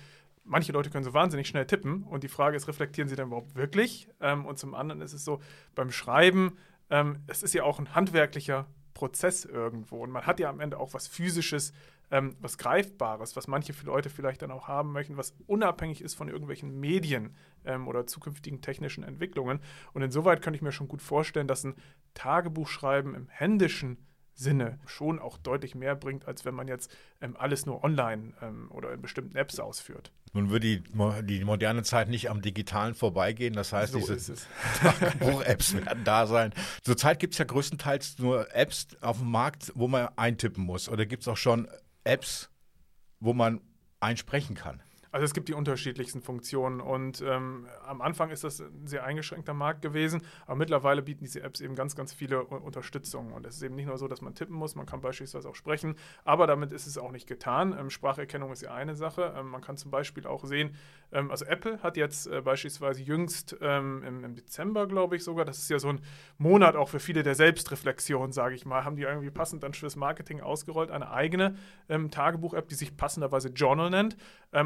manche 0.43 0.71
Leute 0.71 0.89
können 0.89 1.03
so 1.03 1.13
wahnsinnig 1.13 1.47
schnell 1.47 1.65
tippen 1.65 2.03
und 2.03 2.23
die 2.23 2.27
Frage 2.27 2.57
ist, 2.57 2.67
reflektieren 2.67 3.07
sie 3.09 3.15
denn 3.15 3.27
überhaupt 3.27 3.55
wirklich? 3.55 4.09
Ähm, 4.19 4.45
und 4.45 4.59
zum 4.59 4.75
anderen 4.75 5.01
ist 5.01 5.13
es 5.13 5.25
so, 5.25 5.41
beim 5.75 5.91
Schreiben, 5.91 6.57
ähm, 6.89 7.19
es 7.27 7.43
ist 7.43 7.53
ja 7.53 7.63
auch 7.63 7.79
ein 7.79 7.95
handwerklicher 7.95 8.67
Prozess 8.93 9.45
irgendwo 9.45 10.03
und 10.03 10.11
man 10.11 10.25
hat 10.25 10.39
ja 10.39 10.49
am 10.49 10.59
Ende 10.59 10.79
auch 10.79 10.93
was 10.93 11.07
Physisches, 11.07 11.73
ähm, 12.11 12.35
was 12.39 12.57
Greifbares, 12.57 13.35
was 13.35 13.47
manche 13.47 13.73
Leute 13.83 14.09
vielleicht 14.09 14.43
dann 14.43 14.51
auch 14.51 14.67
haben 14.67 14.91
möchten, 14.91 15.17
was 15.17 15.33
unabhängig 15.47 16.01
ist 16.01 16.13
von 16.13 16.29
irgendwelchen 16.29 16.79
Medien 16.79 17.35
ähm, 17.65 17.87
oder 17.87 18.05
zukünftigen 18.05 18.61
technischen 18.61 19.03
Entwicklungen. 19.03 19.59
Und 19.93 20.03
insoweit 20.03 20.41
könnte 20.41 20.57
ich 20.57 20.61
mir 20.61 20.71
schon 20.71 20.87
gut 20.87 21.01
vorstellen, 21.01 21.47
dass 21.47 21.63
ein 21.63 21.75
Tagebuchschreiben 22.13 23.15
im 23.15 23.27
händischen 23.29 23.97
Sinne 24.35 24.79
schon 24.85 25.19
auch 25.19 25.37
deutlich 25.37 25.75
mehr 25.75 25.95
bringt, 25.95 26.27
als 26.27 26.43
wenn 26.45 26.55
man 26.55 26.67
jetzt 26.67 26.91
ähm, 27.21 27.35
alles 27.37 27.65
nur 27.65 27.83
online 27.83 28.33
ähm, 28.41 28.71
oder 28.71 28.93
in 28.93 29.01
bestimmten 29.01 29.35
Apps 29.35 29.59
ausführt. 29.59 30.11
Nun 30.33 30.49
würde 30.49 30.79
die, 30.79 30.83
die 31.23 31.43
moderne 31.43 31.83
Zeit 31.83 32.09
nicht 32.09 32.29
am 32.31 32.41
Digitalen 32.41 32.95
vorbeigehen. 32.95 33.53
Das 33.53 33.71
heißt, 33.71 33.93
so 33.93 33.99
diese 33.99 34.33
Buch-Apps 35.19 35.75
werden 35.75 36.03
da 36.03 36.25
sein. 36.25 36.53
Zurzeit 36.81 37.19
gibt 37.19 37.33
es 37.33 37.37
ja 37.37 37.45
größtenteils 37.45 38.17
nur 38.17 38.53
Apps 38.55 38.87
auf 39.01 39.19
dem 39.19 39.29
Markt, 39.29 39.71
wo 39.75 39.87
man 39.87 40.09
eintippen 40.15 40.63
muss. 40.63 40.89
Oder 40.89 41.05
gibt 41.05 41.21
es 41.21 41.27
auch 41.27 41.37
schon 41.37 41.67
Apps, 42.03 42.49
wo 43.19 43.33
man 43.33 43.61
einsprechen 43.99 44.55
kann? 44.55 44.81
Also 45.13 45.25
es 45.25 45.35
gibt 45.35 45.47
die 45.47 45.53
unterschiedlichsten 45.53 46.23
Funktionen 46.23 46.81
und 46.81 47.21
ähm, 47.21 47.67
am 47.85 48.01
Anfang 48.01 48.31
ist 48.31 48.43
das 48.43 48.61
ein 48.61 48.87
sehr 48.87 49.03
eingeschränkter 49.03 49.53
Markt 49.53 49.83
gewesen, 49.83 50.23
aber 50.47 50.55
mittlerweile 50.55 51.03
bieten 51.03 51.23
diese 51.23 51.43
Apps 51.43 51.61
eben 51.61 51.75
ganz, 51.75 51.95
ganz 51.95 52.13
viele 52.13 52.43
Unterstützungen 52.45 53.31
und 53.31 53.45
es 53.45 53.57
ist 53.57 53.61
eben 53.61 53.75
nicht 53.75 53.85
nur 53.85 53.99
so, 53.99 54.07
dass 54.07 54.21
man 54.21 54.33
tippen 54.33 54.55
muss, 54.55 54.73
man 54.73 54.87
kann 54.87 55.01
beispielsweise 55.01 55.47
auch 55.47 55.53
sprechen, 55.53 55.97
aber 56.25 56.47
damit 56.47 56.71
ist 56.71 56.87
es 56.87 56.97
auch 56.97 57.11
nicht 57.11 57.27
getan. 57.27 57.77
Ähm, 57.79 57.91
Spracherkennung 57.91 58.51
ist 58.51 58.63
ja 58.63 58.73
eine 58.73 58.95
Sache. 58.95 59.35
Ähm, 59.37 59.49
man 59.49 59.61
kann 59.61 59.77
zum 59.77 59.91
Beispiel 59.91 60.25
auch 60.25 60.45
sehen, 60.45 60.75
ähm, 61.11 61.29
also 61.29 61.45
Apple 61.45 61.83
hat 61.83 61.95
jetzt 61.95 62.25
äh, 62.25 62.41
beispielsweise 62.41 63.03
jüngst 63.03 63.55
ähm, 63.61 64.01
im, 64.01 64.23
im, 64.23 64.35
Dezember, 64.35 64.87
glaube 64.87 65.15
ich 65.15 65.23
sogar, 65.23 65.45
das 65.45 65.59
ist 65.59 65.69
ja 65.69 65.77
so 65.77 65.89
ein 65.89 66.01
Monat 66.39 66.75
auch 66.75 66.89
für 66.89 66.99
viele 66.99 67.21
der 67.21 67.35
Selbstreflexion, 67.35 68.31
sage 68.31 68.55
ich 68.55 68.65
mal, 68.65 68.83
haben 68.83 68.95
die 68.95 69.03
irgendwie 69.03 69.29
passend 69.29 69.61
dann 69.61 69.75
fürs 69.75 69.95
Marketing 69.95 70.41
ausgerollt, 70.41 70.89
eine 70.89 71.11
eigene 71.11 71.55
ähm, 71.87 72.09
Tagebuch-App, 72.09 72.67
die 72.67 72.75
sich 72.75 72.97
passenderweise 72.97 73.49
Journal 73.49 73.91
nennt 73.91 74.17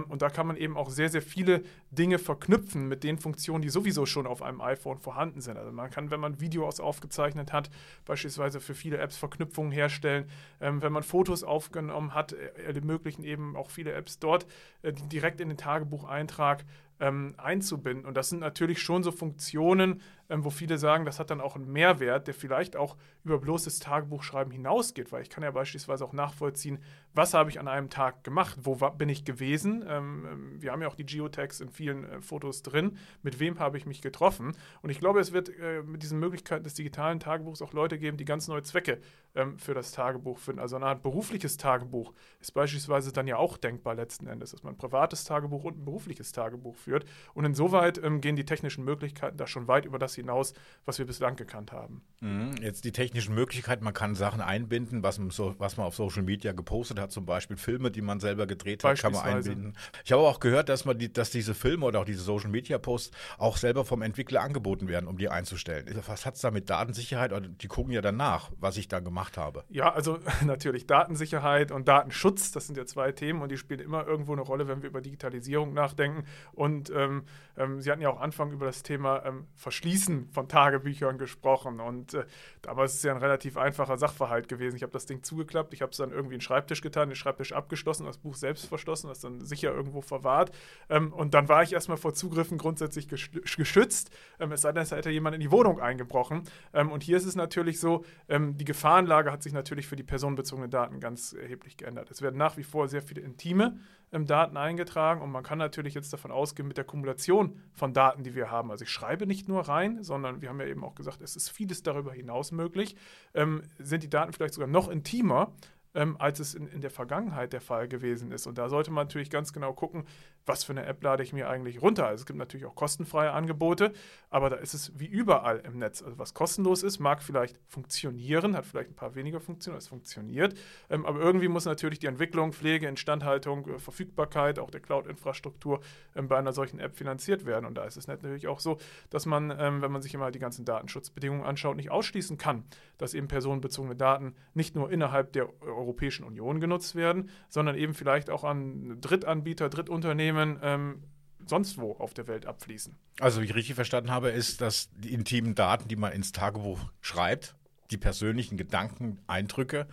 und 0.10 0.22
da 0.22 0.30
kann 0.38 0.46
man 0.46 0.58
eben 0.58 0.78
auch 0.78 0.92
sehr, 0.92 1.10
sehr 1.10 1.24
viele 1.24 1.64
Dinge 1.90 2.20
verknüpfen 2.20 2.88
mit 2.88 3.04
den 3.04 3.18
Funktionen, 3.18 3.64
die 3.64 3.70
sowieso 3.70 4.06
schon 4.06 4.28
auf 4.28 4.44
einem 4.44 4.62
iPhone 4.62 5.00
vorhanden 5.00 5.42
sind. 5.42 5.58
Also 5.58 5.72
man 5.72 5.90
kann, 5.90 6.12
wenn 6.12 6.20
man 6.20 6.40
Videos 6.40 6.80
aufgezeichnet 6.80 7.52
hat, 7.52 7.72
beispielsweise 8.06 8.60
für 8.60 8.76
viele 8.76 9.00
Apps 9.00 9.18
Verknüpfungen 9.18 9.72
herstellen. 9.72 10.30
Ähm, 10.62 10.84
wenn 10.84 10.94
man 10.94 11.02
Fotos 11.02 11.44
aufgenommen 11.44 12.14
hat, 12.14 12.34
äh, 12.34 12.72
ermöglichen 12.72 13.24
eben 13.24 13.56
auch 13.56 13.72
viele 13.72 13.94
Apps 13.94 14.20
dort 14.20 14.46
äh, 14.84 14.94
direkt 14.94 15.42
in 15.42 15.48
den 15.48 15.58
Tagebucheintrag 15.58 16.66
ähm, 17.00 17.34
einzubinden. 17.38 18.06
Und 18.06 18.16
das 18.16 18.30
sind 18.30 18.40
natürlich 18.40 18.80
schon 18.80 19.02
so 19.02 19.12
Funktionen, 19.12 20.02
ähm, 20.30 20.44
wo 20.44 20.50
viele 20.50 20.78
sagen, 20.78 21.06
das 21.06 21.20
hat 21.20 21.30
dann 21.30 21.42
auch 21.42 21.56
einen 21.56 21.72
Mehrwert, 21.72 22.28
der 22.28 22.34
vielleicht 22.34 22.76
auch 22.76 22.98
über 23.24 23.40
bloßes 23.40 23.80
Tagebuchschreiben 23.80 24.52
hinausgeht, 24.52 25.12
weil 25.12 25.22
ich 25.22 25.30
kann 25.30 25.44
ja 25.44 25.52
beispielsweise 25.52 26.06
auch 26.06 26.14
nachvollziehen, 26.14 26.80
was 27.14 27.34
habe 27.34 27.50
ich 27.50 27.60
an 27.60 27.68
einem 27.68 27.90
Tag 27.90 28.24
gemacht, 28.24 28.58
wo 28.62 28.76
bin 28.76 29.10
ich 29.10 29.26
gewesen. 29.26 29.84
Ähm, 29.88 30.28
ähm, 30.32 30.62
wir 30.62 30.72
haben 30.72 30.82
ja 30.82 30.88
auch 30.88 30.96
die 30.96 31.06
Geotags 31.06 31.60
in 31.60 31.70
vielen 31.70 32.04
äh, 32.04 32.22
Fotos 32.22 32.62
drin, 32.62 32.98
mit 33.24 33.40
wem 33.40 33.60
habe 33.60 33.78
ich 33.78 33.86
mich 33.86 34.02
getroffen. 34.02 34.56
Und 34.82 34.90
ich 34.90 35.00
glaube, 35.00 35.20
es 35.20 35.32
wird 35.32 35.50
äh, 35.50 35.82
mit 35.84 36.04
diesen 36.04 36.20
Möglichkeiten 36.20 36.64
des 36.64 36.76
digitalen 36.76 37.20
Tagebuchs 37.20 37.62
auch 37.62 37.74
Leute 37.74 37.98
geben, 37.98 38.18
die 38.18 38.26
ganz 38.26 38.48
neue 38.48 38.64
Zwecke 38.64 39.00
ähm, 39.36 39.58
für 39.58 39.74
das 39.74 39.92
Tagebuch 39.92 40.38
finden. 40.38 40.60
Also 40.60 40.76
eine 40.76 40.86
Art 40.86 41.02
berufliches 41.02 41.58
Tagebuch 41.58 42.14
ist 42.40 42.54
beispielsweise 42.54 43.12
dann 43.12 43.28
ja 43.28 43.38
auch 43.38 43.58
denkbar 43.58 43.96
letzten 43.96 44.28
Endes, 44.28 44.52
dass 44.52 44.64
man 44.64 44.74
ein 44.74 44.78
privates 44.78 45.24
Tagebuch 45.24 45.64
und 45.64 45.80
ein 45.80 45.86
berufliches 45.86 46.32
Tagebuch 46.32 46.76
führt. 46.76 47.06
Und 47.34 47.46
insoweit 47.46 47.98
ähm, 48.04 48.22
gehen 48.22 48.36
die 48.36 48.46
technischen 48.46 48.84
Möglichkeiten 48.84 49.38
da 49.38 49.48
schon 49.48 49.68
weit 49.68 49.86
über 49.86 50.00
das 50.00 50.17
hinaus, 50.18 50.54
was 50.86 51.00
wir 51.00 51.06
bislang 51.06 51.36
gekannt 51.36 51.72
haben. 51.72 52.04
Mhm. 52.20 52.56
Jetzt 52.62 52.86
die 52.86 52.92
technischen 52.92 53.36
Möglichkeiten, 53.36 53.84
man 53.84 53.94
kann 53.94 54.16
Sachen 54.16 54.42
einbinden, 54.42 55.04
was 55.04 55.20
man, 55.20 55.30
so, 55.30 55.56
was 55.58 55.78
man 55.78 55.88
auf 55.88 55.96
Social 55.96 56.24
Media 56.24 56.52
gepostet 56.52 57.00
hat, 57.00 57.12
zum 57.12 57.26
Beispiel 57.26 57.58
Filme, 57.58 57.92
die 57.92 58.02
man 58.02 58.20
selber 58.20 58.48
gedreht 58.48 58.84
hat, 58.84 59.00
kann 59.00 59.12
man 59.12 59.24
einbinden. 59.24 59.76
Ich 60.06 60.12
habe 60.12 60.22
auch 60.22 60.40
gehört, 60.40 60.70
dass, 60.70 60.86
man 60.86 60.98
die, 60.98 61.12
dass 61.12 61.30
diese 61.30 61.54
Filme 61.54 61.86
oder 61.86 62.02
auch 62.02 62.06
diese 62.06 62.22
Social 62.22 62.50
Media 62.50 62.78
Posts 62.78 63.12
auch 63.38 63.58
selber 63.58 63.86
vom 63.86 64.02
Entwickler 64.02 64.42
angeboten 64.42 64.88
werden, 64.88 65.08
um 65.08 65.18
die 65.18 65.30
einzustellen. 65.30 65.86
Was 66.08 66.26
hat 66.26 66.36
es 66.36 66.42
da 66.42 66.52
mit 66.52 66.70
Datensicherheit? 66.70 67.32
Die 67.62 67.68
gucken 67.68 67.94
ja 67.94 68.02
danach, 68.02 68.52
was 68.60 68.78
ich 68.78 68.88
da 68.88 69.00
gemacht 69.00 69.38
habe. 69.38 69.64
Ja, 69.70 69.94
also 69.94 70.20
natürlich 70.46 70.88
Datensicherheit 70.88 71.72
und 71.72 71.88
Datenschutz, 71.88 72.52
das 72.52 72.68
sind 72.68 72.78
ja 72.78 72.86
zwei 72.86 73.12
Themen 73.12 73.42
und 73.42 73.52
die 73.52 73.58
spielen 73.58 73.80
immer 73.80 74.08
irgendwo 74.08 74.34
eine 74.34 74.42
Rolle, 74.42 74.68
wenn 74.68 74.82
wir 74.82 74.90
über 74.90 75.02
Digitalisierung 75.02 75.74
nachdenken. 75.74 76.24
Und 76.54 76.68
Und 76.68 76.92
ähm, 76.96 77.24
ähm, 77.58 77.82
Sie 77.82 77.92
hatten 77.92 78.02
ja 78.02 78.10
auch 78.10 78.20
Anfang 78.20 78.52
über 78.52 78.66
das 78.66 78.84
Thema 78.84 79.26
ähm, 79.26 79.48
Verschließen 79.56 80.07
von 80.32 80.48
Tagebüchern 80.48 81.18
gesprochen. 81.18 81.80
Und 81.80 82.14
äh, 82.14 82.26
damals 82.62 82.94
ist 82.94 82.98
es 82.98 83.04
ja 83.04 83.14
ein 83.14 83.22
relativ 83.22 83.58
einfacher 83.58 83.98
Sachverhalt 83.98 84.48
gewesen. 84.48 84.76
Ich 84.76 84.84
habe 84.84 84.94
das 84.94 85.06
Ding 85.06 85.24
zugeklappt, 85.24 85.74
ich 85.74 85.82
habe 85.82 85.92
es 85.92 85.98
dann 85.98 86.12
irgendwie 86.12 86.36
in 86.36 86.40
den 86.40 86.42
Schreibtisch 86.42 86.82
getan, 86.82 87.10
den 87.10 87.16
Schreibtisch 87.16 87.54
abgeschlossen, 87.54 88.06
das 88.06 88.18
Buch 88.18 88.36
selbst 88.36 88.66
verschlossen, 88.66 89.08
das 89.08 89.20
dann 89.20 89.42
sicher 89.42 89.74
irgendwo 89.74 90.02
verwahrt. 90.02 90.52
Ähm, 90.90 91.14
und 91.14 91.34
dann 91.34 91.50
war 91.50 91.64
ich 91.64 91.74
erstmal 91.74 91.98
vor 91.98 92.14
Zugriffen 92.14 92.58
grundsätzlich 92.58 93.08
geschützt. 93.08 94.12
Ähm, 94.40 94.52
es 94.52 94.62
sei 94.62 94.72
denn, 94.72 94.84
es 94.84 94.92
hätte 94.92 95.10
jemand 95.10 95.36
in 95.36 95.42
die 95.42 95.52
Wohnung 95.52 95.80
eingebrochen. 95.80 96.44
Ähm, 96.74 96.92
und 96.92 97.04
hier 97.04 97.18
ist 97.18 97.26
es 97.26 97.36
natürlich 97.36 97.80
so, 97.80 98.04
die 98.30 98.66
Gefahrenlage 98.66 99.32
hat 99.32 99.44
sich 99.44 99.54
natürlich 99.54 99.88
für 99.88 99.96
die 99.96 100.04
personenbezogenen 100.04 100.70
Daten 100.70 101.00
ganz 101.00 101.34
erheblich 101.34 101.78
geändert. 101.78 102.12
Es 102.12 102.22
werden 102.22 102.38
nach 102.38 102.58
wie 102.58 102.64
vor 102.64 102.88
sehr 102.88 103.02
viele 103.02 103.22
intime 103.22 103.68
ähm, 103.68 103.78
Daten 104.12 104.58
eingetragen. 104.58 105.22
Und 105.22 105.32
man 105.32 105.44
kann 105.44 105.58
natürlich 105.58 105.94
jetzt 105.94 106.12
davon 106.14 106.32
ausgehen, 106.32 106.68
mit 106.68 106.78
der 106.78 106.86
Kumulation 106.86 107.62
von 107.74 107.94
Daten, 107.94 108.24
die 108.24 108.36
wir 108.36 108.50
haben, 108.50 108.72
also 108.72 108.84
ich 108.84 108.92
schreibe 108.92 109.28
nicht 109.28 109.48
nur 109.48 109.68
rein, 109.68 110.04
sondern 110.04 110.42
wir 110.42 110.50
haben 110.50 110.60
ja 110.60 110.68
eben 110.68 110.84
auch 110.84 110.96
gesagt, 110.96 111.22
es 111.22 111.36
ist 111.36 111.50
vieles 111.50 111.84
darüber 111.84 112.14
hinaus 112.14 112.52
möglich, 112.52 112.96
ähm, 113.34 113.64
sind 113.78 114.04
die 114.04 114.10
Daten 114.10 114.34
vielleicht 114.34 114.54
sogar 114.54 114.70
noch 114.70 114.90
intimer, 114.90 115.54
ähm, 115.94 116.16
als 116.20 116.40
es 116.40 116.54
in, 116.54 116.68
in 116.68 116.82
der 116.82 116.92
Vergangenheit 116.92 117.54
der 117.54 117.62
Fall 117.62 117.88
gewesen 117.88 118.32
ist. 118.32 118.48
Und 118.48 118.58
da 118.58 118.70
sollte 118.70 118.92
man 118.92 119.08
natürlich 119.08 119.30
ganz 119.30 119.54
genau 119.54 119.74
gucken, 119.74 120.06
was 120.46 120.64
für 120.64 120.72
eine 120.72 120.86
App 120.86 121.04
lade 121.04 121.24
ich 121.24 121.34
mir 121.34 121.50
eigentlich 121.50 121.82
runter. 121.82 122.08
Also 122.08 122.22
es 122.22 122.26
gibt 122.26 122.40
natürlich 122.40 122.66
auch 122.66 122.76
kostenfreie 122.76 123.32
Angebote, 123.32 123.92
aber 124.30 124.50
da 124.50 124.56
ist 124.58 124.74
es 124.74 124.98
wie 124.98 125.08
überall 125.08 125.60
im 125.60 125.78
Netz. 125.78 126.02
Also 126.02 126.18
was 126.18 126.34
kostenlos 126.34 126.84
ist, 126.84 127.00
mag 127.00 127.22
vielleicht 127.22 127.60
funktionieren, 127.68 128.56
hat 128.56 128.66
vielleicht 128.66 128.90
ein 128.92 128.96
paar 128.96 129.16
weniger 129.16 129.40
Funktionen, 129.40 129.78
es 129.78 129.88
funktioniert. 129.88 130.58
Ähm, 130.90 131.06
aber 131.06 131.20
irgendwie 131.20 131.48
muss 131.48 131.66
natürlich 131.66 132.00
die 132.00 132.08
Entwicklung, 132.08 132.54
Pflege, 132.54 132.88
Instandhaltung, 132.88 133.68
äh, 133.68 133.80
Verfügbarkeit, 133.80 134.60
auch 134.60 134.72
der 134.72 134.82
Cloud-Infrastruktur 134.82 135.82
ähm, 136.16 136.28
bei 136.28 136.38
einer 136.38 136.54
solchen 136.54 136.80
App 136.80 136.96
finanziert 136.96 137.46
werden. 137.46 137.66
Und 137.66 137.76
da 137.76 137.84
ist 137.84 137.98
es 137.98 138.08
natürlich 138.08 138.48
auch 138.48 138.60
so, 138.60 138.78
dass 139.10 139.26
man, 139.26 139.54
ähm, 139.58 139.82
wenn 139.82 139.92
man 139.92 140.02
sich 140.02 140.14
immer 140.14 140.32
die 140.32 140.40
ganzen 140.40 140.66
Datenschutzbedingungen 140.66 141.46
anschaut, 141.46 141.76
nicht 141.76 141.92
ausschließen 141.92 142.38
kann, 142.38 142.64
dass 142.98 143.14
eben 143.14 143.28
personenbezogene 143.28 143.96
Daten 143.96 144.36
nicht 144.54 144.76
nur 144.76 144.92
innerhalb 144.92 145.34
der 145.34 145.50
Europäischen 145.62 146.24
Union 146.24 146.60
genutzt 146.60 146.96
werden, 146.96 147.30
sondern 147.50 147.76
eben 147.76 147.94
vielleicht 147.94 148.30
auch 148.30 148.44
an 148.44 149.00
Drittanbieter, 149.02 149.70
Drittunternehmen 149.70 150.60
ähm, 150.62 151.04
sonst 151.46 151.78
wo 151.78 151.94
auf 151.94 152.14
der 152.14 152.28
Welt 152.28 152.46
abfließen. 152.46 152.96
Also, 153.20 153.42
wie 153.42 153.46
ich 153.46 153.56
richtig 153.56 153.76
verstanden 153.76 154.12
habe, 154.12 154.30
ist, 154.30 154.62
dass 154.62 154.90
die 154.98 155.14
intimen 155.14 155.56
Daten, 155.56 155.88
die 155.88 155.96
man 155.96 156.12
ins 156.12 156.32
Tagebuch 156.32 156.80
schreibt, 157.02 157.56
die 157.92 157.98
persönlichen 157.98 158.58
Gedanken, 158.58 159.20
Eindrücke, 159.28 159.88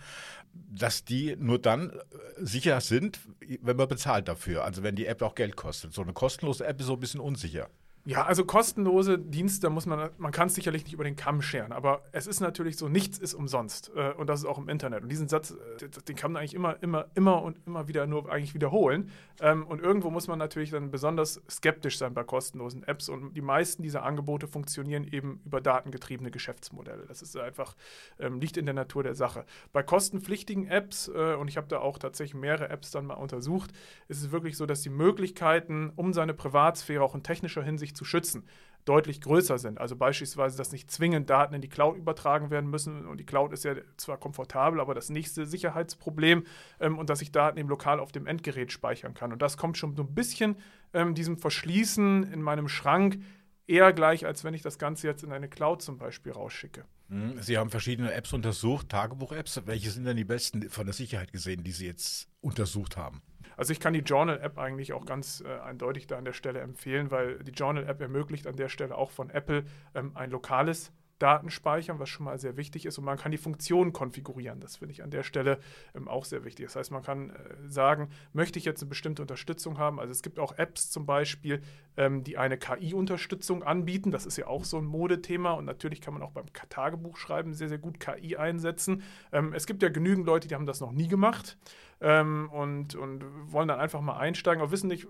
dass 0.53 1.05
die 1.05 1.35
nur 1.37 1.59
dann 1.59 1.91
äh, 1.91 1.99
sicher 2.37 2.81
sind, 2.81 3.19
wenn 3.61 3.77
man 3.77 3.87
bezahlt 3.87 4.27
dafür. 4.27 4.63
Also 4.63 4.83
wenn 4.83 4.95
die 4.95 5.05
App 5.05 5.21
auch 5.21 5.35
Geld 5.35 5.55
kostet. 5.55 5.93
So 5.93 6.01
eine 6.01 6.13
kostenlose 6.13 6.65
App 6.65 6.79
ist 6.79 6.87
so 6.87 6.93
ein 6.93 6.99
bisschen 6.99 7.19
unsicher. 7.19 7.69
Ja, 8.07 8.23
also 8.23 8.45
kostenlose 8.45 9.17
Dienste 9.17 9.71
muss 9.71 9.87
man, 9.87 10.11
man 10.19 10.31
kann 10.31 10.47
es 10.47 10.53
sicherlich 10.53 10.83
nicht 10.83 10.93
über 10.93 11.03
den 11.03 11.15
Kamm 11.15 11.41
scheren, 11.41 11.71
aber 11.71 12.03
es 12.11 12.27
ist 12.27 12.39
natürlich 12.39 12.77
so, 12.77 12.87
nichts 12.87 13.17
ist 13.17 13.33
umsonst 13.33 13.91
äh, 13.95 14.11
und 14.11 14.27
das 14.27 14.41
ist 14.41 14.45
auch 14.45 14.59
im 14.59 14.69
Internet. 14.69 15.01
Und 15.01 15.09
diesen 15.09 15.27
Satz, 15.27 15.55
äh, 15.79 15.89
den 16.07 16.15
kann 16.15 16.31
man 16.31 16.41
eigentlich 16.41 16.53
immer, 16.53 16.77
immer, 16.83 17.07
immer 17.15 17.41
und 17.41 17.57
immer 17.65 17.87
wieder 17.87 18.05
nur 18.05 18.31
eigentlich 18.31 18.53
wiederholen. 18.53 19.09
Ähm, 19.41 19.65
und 19.65 19.81
irgendwo 19.81 20.11
muss 20.11 20.27
man 20.27 20.37
natürlich 20.37 20.69
dann 20.69 20.91
besonders 20.91 21.41
skeptisch 21.49 21.97
sein 21.97 22.13
bei 22.13 22.23
kostenlosen 22.23 22.83
Apps 22.83 23.09
und 23.09 23.33
die 23.33 23.41
meisten 23.41 23.81
dieser 23.81 24.03
Angebote 24.03 24.45
funktionieren 24.47 25.03
eben 25.05 25.41
über 25.43 25.59
datengetriebene 25.59 26.29
Geschäftsmodelle. 26.29 27.05
Das 27.07 27.23
ist 27.23 27.35
einfach, 27.35 27.75
ähm, 28.19 28.39
liegt 28.39 28.57
in 28.57 28.65
der 28.65 28.75
Natur 28.75 29.01
der 29.01 29.15
Sache. 29.15 29.45
Bei 29.73 29.81
kostenpflichtigen 29.81 30.67
Apps, 30.67 31.07
äh, 31.07 31.33
und 31.33 31.47
ich 31.47 31.57
habe 31.57 31.67
da 31.67 31.79
auch 31.79 31.97
tatsächlich 31.97 32.35
mehrere 32.35 32.69
Apps 32.69 32.91
dann 32.91 33.07
mal 33.07 33.15
untersucht, 33.15 33.71
ist 34.09 34.21
es 34.21 34.31
wirklich 34.31 34.57
so, 34.57 34.67
dass 34.67 34.83
die 34.83 34.91
Möglichkeiten, 34.91 35.91
um 35.95 36.13
seine 36.13 36.35
Privatsphäre 36.35 37.01
auch 37.01 37.15
in 37.15 37.23
technischer 37.23 37.63
Hinsicht 37.63 37.94
zu 37.95 38.05
schützen, 38.05 38.45
deutlich 38.85 39.19
größer 39.19 39.57
sind. 39.57 39.79
Also 39.79 39.95
beispielsweise, 39.95 40.57
dass 40.57 40.71
nicht 40.71 40.91
zwingend 40.91 41.29
Daten 41.29 41.55
in 41.55 41.61
die 41.61 41.69
Cloud 41.69 41.97
übertragen 41.97 42.51
werden 42.51 42.69
müssen. 42.69 43.05
Und 43.07 43.19
die 43.19 43.25
Cloud 43.25 43.51
ist 43.51 43.63
ja 43.63 43.75
zwar 43.97 44.17
komfortabel, 44.17 44.79
aber 44.79 44.93
das 44.93 45.09
nächste 45.09 45.45
Sicherheitsproblem 45.45 46.45
ähm, 46.79 46.97
und 46.97 47.09
dass 47.09 47.21
ich 47.21 47.31
Daten 47.31 47.57
eben 47.57 47.69
lokal 47.69 47.99
auf 47.99 48.11
dem 48.11 48.27
Endgerät 48.27 48.71
speichern 48.71 49.13
kann. 49.13 49.33
Und 49.33 49.41
das 49.41 49.57
kommt 49.57 49.77
schon 49.77 49.95
so 49.95 50.03
ein 50.03 50.13
bisschen 50.13 50.57
ähm, 50.93 51.15
diesem 51.15 51.37
Verschließen 51.37 52.31
in 52.31 52.41
meinem 52.41 52.67
Schrank 52.67 53.19
eher 53.67 53.91
gleich, 53.93 54.25
als 54.25 54.43
wenn 54.43 54.53
ich 54.53 54.61
das 54.61 54.77
Ganze 54.77 55.07
jetzt 55.07 55.23
in 55.23 55.31
eine 55.31 55.49
Cloud 55.49 55.81
zum 55.81 55.97
Beispiel 55.97 56.31
rausschicke. 56.31 56.85
Mhm. 57.07 57.41
Sie 57.41 57.57
haben 57.57 57.69
verschiedene 57.69 58.13
Apps 58.13 58.33
untersucht, 58.33 58.89
Tagebuch-Apps. 58.89 59.61
Welche 59.65 59.89
sind 59.89 60.05
denn 60.05 60.17
die 60.17 60.23
besten 60.23 60.69
von 60.69 60.85
der 60.85 60.93
Sicherheit 60.93 61.31
gesehen, 61.31 61.63
die 61.63 61.71
Sie 61.71 61.85
jetzt 61.85 62.27
untersucht 62.41 62.97
haben? 62.97 63.21
Also 63.57 63.71
ich 63.71 63.79
kann 63.79 63.93
die 63.93 63.99
Journal-App 63.99 64.57
eigentlich 64.57 64.93
auch 64.93 65.05
ganz 65.05 65.41
äh, 65.41 65.59
eindeutig 65.59 66.07
da 66.07 66.17
an 66.17 66.25
der 66.25 66.33
Stelle 66.33 66.59
empfehlen, 66.59 67.11
weil 67.11 67.39
die 67.39 67.51
Journal-App 67.51 68.01
ermöglicht 68.01 68.47
an 68.47 68.55
der 68.55 68.69
Stelle 68.69 68.97
auch 68.97 69.11
von 69.11 69.29
Apple 69.29 69.65
ähm, 69.93 70.11
ein 70.15 70.31
lokales 70.31 70.91
Daten 71.19 71.49
speichern, 71.49 71.99
was 71.99 72.09
schon 72.09 72.25
mal 72.25 72.37
sehr 72.37 72.57
wichtig 72.57 72.85
ist. 72.85 72.97
Und 72.97 73.05
man 73.05 73.17
kann 73.17 73.31
die 73.31 73.37
Funktionen 73.37 73.93
konfigurieren. 73.93 74.59
Das 74.59 74.77
finde 74.77 74.93
ich 74.93 75.03
an 75.03 75.11
der 75.11 75.23
Stelle 75.23 75.59
ähm, 75.95 76.07
auch 76.07 76.25
sehr 76.25 76.43
wichtig. 76.43 76.65
Das 76.65 76.75
heißt, 76.75 76.91
man 76.91 77.03
kann 77.03 77.29
äh, 77.29 77.33
sagen, 77.67 78.09
möchte 78.33 78.59
ich 78.59 78.65
jetzt 78.65 78.81
eine 78.81 78.89
bestimmte 78.89 79.21
Unterstützung 79.21 79.77
haben? 79.77 79.99
Also 79.99 80.11
es 80.11 80.21
gibt 80.21 80.39
auch 80.39 80.57
Apps 80.57 80.91
zum 80.91 81.05
Beispiel, 81.05 81.61
ähm, 81.97 82.23
die 82.23 82.37
eine 82.37 82.57
KI-Unterstützung 82.57 83.63
anbieten. 83.63 84.11
Das 84.11 84.25
ist 84.25 84.37
ja 84.37 84.47
auch 84.47 84.65
so 84.65 84.77
ein 84.77 84.85
Modethema. 84.85 85.53
Und 85.53 85.65
natürlich 85.65 86.01
kann 86.01 86.13
man 86.13 86.23
auch 86.23 86.31
beim 86.31 86.45
Tagebuchschreiben 86.69 87.53
sehr, 87.53 87.69
sehr 87.69 87.79
gut 87.79 87.99
KI 87.99 88.35
einsetzen. 88.35 89.03
Ähm, 89.31 89.53
es 89.53 89.65
gibt 89.65 89.83
ja 89.83 89.89
genügend 89.89 90.25
Leute, 90.25 90.47
die 90.47 90.55
haben 90.55 90.65
das 90.65 90.81
noch 90.81 90.91
nie 90.91 91.07
gemacht 91.07 91.57
ähm, 92.01 92.49
und, 92.51 92.95
und 92.95 93.23
wollen 93.51 93.67
dann 93.67 93.79
einfach 93.79 94.01
mal 94.01 94.17
einsteigen, 94.17 94.61
aber 94.61 94.71
wissen 94.71 94.87
nicht, 94.87 95.07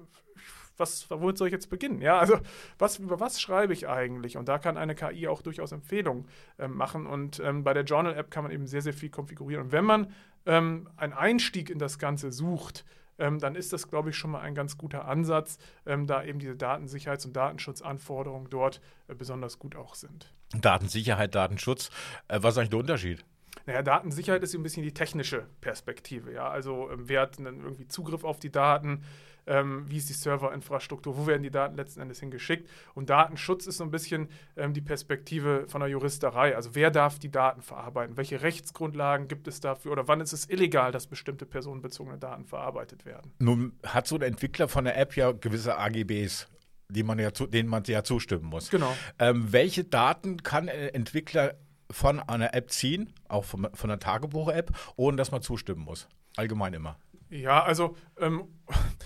was, 0.78 1.10
womit 1.10 1.38
soll 1.38 1.48
ich 1.48 1.54
jetzt 1.54 1.70
beginnen? 1.70 2.02
Ja, 2.02 2.18
also 2.18 2.40
was, 2.78 3.00
über 3.00 3.20
was 3.20 3.42
schreibe 3.42 3.74
ich 3.74 3.88
eigentlich? 3.88 4.38
Und 4.38 4.48
da 4.48 4.58
kann 4.58 4.78
eine 4.78 4.96
KI 4.96 5.28
auch 5.28 5.42
durchaus 5.42 5.72
Empfehlungen 5.72 6.28
ähm, 6.60 6.76
machen. 6.76 7.06
Und 7.06 7.40
ähm, 7.40 7.64
bei 7.64 7.74
der 7.74 7.84
Journal-App 7.84 8.32
kann 8.32 8.44
man 8.44 8.52
eben 8.52 8.68
sehr, 8.68 8.82
sehr 8.82 8.94
viel 8.94 9.10
konfigurieren. 9.10 9.66
Und 9.66 9.72
wenn 9.72 9.86
man 9.86 10.14
ähm, 10.46 10.90
einen 10.98 11.14
Einstieg 11.14 11.70
in 11.70 11.80
das 11.80 12.00
Ganze 12.00 12.32
sucht, 12.32 12.86
ähm, 13.18 13.40
dann 13.40 13.56
ist 13.56 13.74
das, 13.74 13.90
glaube 13.90 14.10
ich, 14.10 14.18
schon 14.18 14.32
mal 14.32 14.42
ein 14.42 14.56
ganz 14.56 14.78
guter 14.78 15.06
Ansatz, 15.06 15.58
ähm, 15.86 16.08
da 16.08 16.24
eben 16.24 16.40
diese 16.40 16.56
Datensicherheits- 16.56 17.26
und 17.26 17.36
Datenschutzanforderungen 17.36 18.50
dort 18.50 18.82
äh, 19.08 19.16
besonders 19.16 19.60
gut 19.60 19.76
auch 19.76 19.96
sind. 19.96 20.34
Datensicherheit, 20.54 21.34
Datenschutz, 21.36 21.90
äh, 22.28 22.40
was 22.42 22.54
ist 22.54 22.58
eigentlich 22.58 22.70
der 22.72 22.80
Unterschied? 22.80 23.26
Naja, 23.66 23.82
Datensicherheit 23.82 24.44
ist 24.44 24.54
ein 24.54 24.64
bisschen 24.64 24.84
die 24.84 24.94
technische 24.94 25.48
Perspektive. 25.62 26.34
Ja? 26.34 26.50
Also 26.50 26.90
ähm, 26.92 27.08
wer 27.08 27.22
hat 27.22 27.40
dann 27.40 27.62
irgendwie 27.62 27.88
Zugriff 27.88 28.24
auf 28.24 28.40
die 28.40 28.52
Daten? 28.52 29.04
Ähm, 29.48 29.86
wie 29.88 29.98
ist 29.98 30.10
die 30.10 30.14
Serverinfrastruktur, 30.14 31.18
wo 31.18 31.28
werden 31.28 31.44
die 31.44 31.52
Daten 31.52 31.76
letzten 31.76 32.02
Endes 32.02 32.20
hingeschickt. 32.20 32.70
Und 32.94 33.10
Datenschutz 33.10 33.68
ist 33.68 33.78
so 33.78 33.84
ein 33.84 33.92
bisschen 33.92 34.30
ähm, 34.56 34.74
die 34.74 34.82
Perspektive 34.82 35.66
von 35.68 35.82
der 35.82 35.90
Juristerei. 35.90 36.56
Also 36.56 36.76
wer 36.76 36.92
darf 36.92 37.20
die 37.20 37.32
Daten 37.32 37.62
verarbeiten? 37.62 38.18
Welche 38.18 38.42
Rechtsgrundlagen 38.42 39.28
gibt 39.28 39.48
es 39.48 39.60
dafür? 39.60 39.92
Oder 39.92 40.08
wann 40.08 40.22
ist 40.22 40.34
es 40.34 40.50
illegal, 40.50 40.92
dass 40.92 41.08
bestimmte 41.08 41.46
personenbezogene 41.46 42.18
Daten 42.18 42.46
verarbeitet 42.46 43.06
werden? 43.06 43.32
Nun 43.40 43.74
hat 43.86 44.08
so 44.08 44.16
ein 44.16 44.22
Entwickler 44.22 44.68
von 44.68 44.86
der 44.86 44.98
App 44.98 45.16
ja 45.16 45.32
gewisse 45.32 45.78
AGBs 45.78 46.48
die 46.88 47.04
man 47.04 47.18
ja 47.18 47.34
zu, 47.34 47.48
denen 47.48 47.68
man 47.68 47.84
ja 47.86 48.04
zustimmen 48.04 48.46
muss. 48.46 48.70
Genau. 48.70 48.96
Ähm, 49.20 49.52
welche 49.52 49.84
Daten 49.84 50.44
kann 50.44 50.70
ein 50.70 50.90
Entwickler 50.90 51.56
von 51.92 52.20
einer 52.20 52.54
App 52.54 52.72
ziehen, 52.72 53.14
auch 53.28 53.46
von, 53.46 53.68
von 53.74 53.90
einer 53.90 54.00
Tagebuch-App, 54.00 54.72
ohne 54.96 55.18
dass 55.18 55.32
man 55.32 55.42
zustimmen 55.42 55.82
muss? 55.82 56.08
Allgemein 56.36 56.74
immer. 56.74 56.98
Ja, 57.30 57.64
also 57.64 57.96
ähm, 58.20 58.46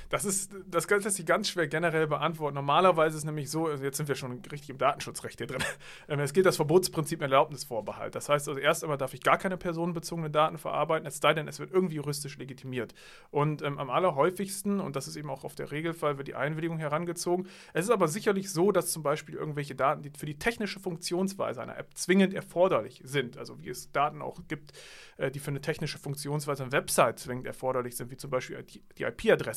das 0.10 0.26
ist, 0.26 0.52
das 0.68 0.90
lässt 0.90 1.16
sich 1.16 1.26
ganz 1.26 1.50
schwer 1.50 1.68
generell 1.68 2.08
beantworten. 2.08 2.56
Normalerweise 2.56 3.18
ist 3.18 3.26
nämlich 3.26 3.50
so, 3.50 3.68
also 3.68 3.84
jetzt 3.84 3.98
sind 3.98 4.08
wir 4.08 4.16
schon 4.16 4.42
richtig 4.52 4.70
im 4.70 4.78
Datenschutzrecht 4.78 5.38
hier 5.38 5.48
drin. 5.48 5.64
Ähm, 6.08 6.20
es 6.22 6.34
gilt 6.34 6.46
das 6.46 6.56
Verbotsprinzip 6.56 7.22
Erlaubnisvorbehalt. 7.22 8.16
Das 8.16 8.30
heißt 8.30 8.48
also, 8.48 8.60
erst 8.60 8.84
einmal 8.84 8.98
darf 8.98 9.14
ich 9.14 9.22
gar 9.22 9.38
keine 9.38 9.58
personenbezogenen 9.58 10.32
Daten 10.32 10.58
verarbeiten, 10.58 11.06
es 11.06 11.18
sei 11.18 11.34
denn, 11.34 11.48
es 11.48 11.60
wird 11.60 11.72
irgendwie 11.72 11.96
juristisch 11.96 12.38
legitimiert. 12.38 12.94
Und 13.32 13.62
ähm, 13.62 13.78
am 13.78 13.90
allerhäufigsten, 13.90 14.80
und 14.80 14.96
das 14.96 15.08
ist 15.08 15.16
eben 15.16 15.30
auch 15.30 15.44
auf 15.44 15.56
der 15.56 15.72
Regelfall, 15.72 16.18
wird 16.18 16.28
die 16.28 16.36
Einwilligung 16.36 16.80
herangezogen. 16.80 17.48
Es 17.74 17.86
ist 17.86 17.92
aber 17.92 18.08
sicherlich 18.08 18.52
so, 18.52 18.72
dass 18.72 18.92
zum 18.92 19.04
Beispiel 19.04 19.36
irgendwelche 19.36 19.76
Daten, 19.76 20.02
die 20.02 20.10
für 20.10 20.26
die 20.26 20.40
technische 20.40 20.80
Funktionsweise 20.80 21.62
einer 21.62 21.78
App 21.78 21.96
zwingend 21.96 22.34
erforderlich 22.34 23.02
sind, 23.04 23.38
also 23.38 23.60
wie 23.60 23.70
es 23.70 23.92
Daten 23.92 24.22
auch 24.22 24.40
gibt, 24.48 24.74
äh, 25.18 25.30
die 25.30 25.40
für 25.40 25.52
eine 25.52 25.62
technische 25.62 26.00
Funktionsweise 26.00 26.64
einer 26.64 26.72
Website 26.72 27.20
zwingend 27.20 27.46
erforderlich 27.46 27.96
sind, 27.96 28.10
wie 28.10 28.18
zum 28.18 28.30
Beispiel 28.30 28.66
die 28.98 29.04
IP-Adresse, 29.04 29.49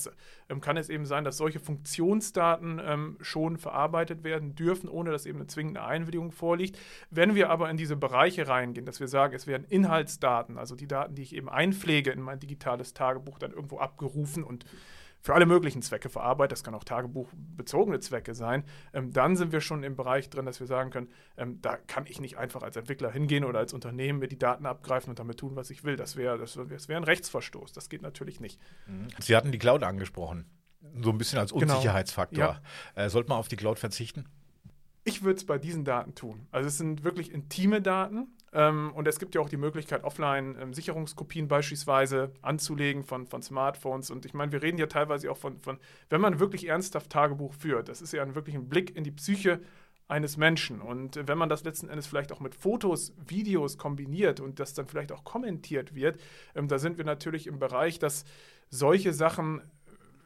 ähm, 0.49 0.61
kann 0.61 0.77
es 0.77 0.89
eben 0.89 1.07
sein, 1.07 1.25
dass 1.25 1.37
solche 1.37 1.61
Funktionsdaten 1.61 2.81
ähm, 2.85 3.17
schon 3.21 3.57
verarbeitet 3.57 4.25
werden 4.25 4.55
dürfen, 4.55 4.89
ohne 4.89 5.11
dass 5.11 5.27
eben 5.27 5.39
eine 5.39 5.47
zwingende 5.47 5.83
Einwilligung 5.85 6.33
vorliegt. 6.33 6.79
Wenn 7.11 7.35
wir 7.35 7.51
aber 7.51 7.71
in 7.71 7.77
diese 7.77 7.97
Bereiche 7.97 8.49
reingehen, 8.49 8.87
dass 8.87 9.01
wir 9.01 9.09
sagen, 9.09 9.35
es 9.35 9.47
werden 9.47 9.67
Inhaltsdaten, 9.69 10.59
also 10.59 10.75
die 10.75 10.89
Daten, 10.89 11.15
die 11.15 11.23
ich 11.23 11.35
eben 11.35 11.49
einpflege 11.49 12.11
in 12.11 12.21
mein 12.21 12.41
digitales 12.41 12.95
Tagebuch, 12.95 13.39
dann 13.39 13.53
irgendwo 13.53 13.79
abgerufen 13.79 14.45
und 14.45 14.65
für 15.23 15.35
alle 15.35 15.47
möglichen 15.47 15.83
Zwecke 15.83 16.09
verarbeitet, 16.09 16.53
das 16.53 16.65
kann 16.65 16.75
auch 16.75 16.85
tagebuchbezogene 16.85 18.01
Zwecke 18.01 18.35
sein, 18.35 18.65
ähm, 18.93 19.13
dann 19.13 19.37
sind 19.37 19.53
wir 19.53 19.61
schon 19.61 19.85
im 19.85 19.97
Bereich 19.97 20.29
drin, 20.29 20.45
dass 20.47 20.59
wir 20.59 20.67
sagen 20.67 20.91
können, 20.91 21.09
ähm, 21.37 21.63
da 21.63 21.77
kann 21.77 22.07
ich 22.07 22.21
nicht 22.21 22.37
einfach 22.37 22.63
als 22.63 22.77
Entwickler 22.77 23.11
hingehen 23.11 23.45
oder 23.45 23.61
als 23.61 23.73
Unternehmen 23.73 24.19
mir 24.19 24.29
die 24.29 24.39
Daten 24.39 24.67
abgreifen 24.67 25.11
und 25.11 25.19
damit 25.21 25.39
tun, 25.39 25.55
was 25.55 25.71
ich 25.71 25.85
will. 25.85 25.97
Das 25.97 26.17
wäre 26.17 26.39
das 26.39 26.57
wär, 26.57 26.65
das 26.65 26.89
wär 26.89 26.97
ein 26.97 27.05
Rechtsverstoß. 27.05 27.73
Das 27.73 27.89
geht 27.89 28.03
natürlich 28.03 28.41
nicht. 28.41 28.61
Mhm. 28.87 29.09
Sie 29.21 29.37
hatten 29.37 29.53
die 29.53 29.59
Cloud 29.59 29.85
angesprochen. 29.85 30.47
So 31.01 31.11
ein 31.11 31.19
bisschen 31.19 31.39
als 31.39 31.53
Genau. 31.53 31.75
Unsicherheitsfaktor. 31.75 32.61
Ja. 32.97 33.05
Äh, 33.05 33.09
sollte 33.09 33.29
man 33.29 33.39
auf 33.39 33.47
die 33.47 33.57
Cloud 33.57 33.79
verzichten? 33.79 34.27
Ich 35.05 35.23
würde 35.23 35.37
es 35.37 35.47
bei 35.47 35.59
diesen 35.59 35.85
Daten 35.85 36.15
tun. 36.17 36.49
Also 36.51 36.67
es 36.67 36.79
sind 36.79 37.05
wirklich 37.05 37.33
intime 37.33 37.81
Daten 37.81 38.29
ähm, 38.53 38.93
und 38.95 39.09
es 39.09 39.19
gibt 39.19 39.35
ja 39.35 39.41
auch 39.41 39.49
die 39.49 39.57
Möglichkeit, 39.57 40.05
offline 40.05 40.57
ähm, 40.61 40.75
Sicherungskopien 40.75 41.49
beispielsweise 41.49 42.33
anzulegen 42.43 43.03
von, 43.03 43.27
von 43.27 43.43
Smartphones. 43.43 44.11
Und 44.11 44.27
ich 44.27 44.35
meine, 44.35 44.53
wir 44.53 44.63
reden 44.63 44.79
ja 44.79 44.87
teilweise 44.87 45.31
auch 45.31 45.39
von, 45.39 45.59
von, 45.61 45.79
wenn 46.11 46.21
man 46.21 46.39
wirklich 46.39 46.69
ernsthaft 46.69 47.11
Tagebuch 47.11 47.55
führt, 47.55 47.89
das 47.89 48.03
ist 48.03 48.13
ja 48.13 48.23
ein, 48.23 48.35
wirklich 48.35 48.55
ein 48.55 48.69
Blick 48.69 48.95
in 48.95 49.05
die 49.05 49.11
Psyche 49.11 49.61
eines 50.09 50.37
Menschen. 50.37 50.83
Und 50.83 51.19
wenn 51.27 51.39
man 51.39 51.49
das 51.49 51.65
letzten 51.65 51.89
Endes 51.89 52.07
vielleicht 52.07 52.33
auch 52.33 52.41
mit 52.41 52.55
Fotos, 52.55 53.15
Videos 53.27 53.79
kombiniert 53.79 54.41
und 54.41 54.61
das 54.61 54.75
dann 54.75 54.87
vielleicht 54.87 55.13
auch 55.13 55.25
kommentiert 55.25 55.95
wird, 55.95 56.21
ähm, 56.55 56.69
da 56.69 56.79
sind 56.79 56.99
wir 56.99 57.07
natürlich 57.07 57.47
im 57.47 57.59
Bereich, 57.59 57.99
dass 57.99 58.25
solche 58.69 59.15
Sachen 59.15 59.63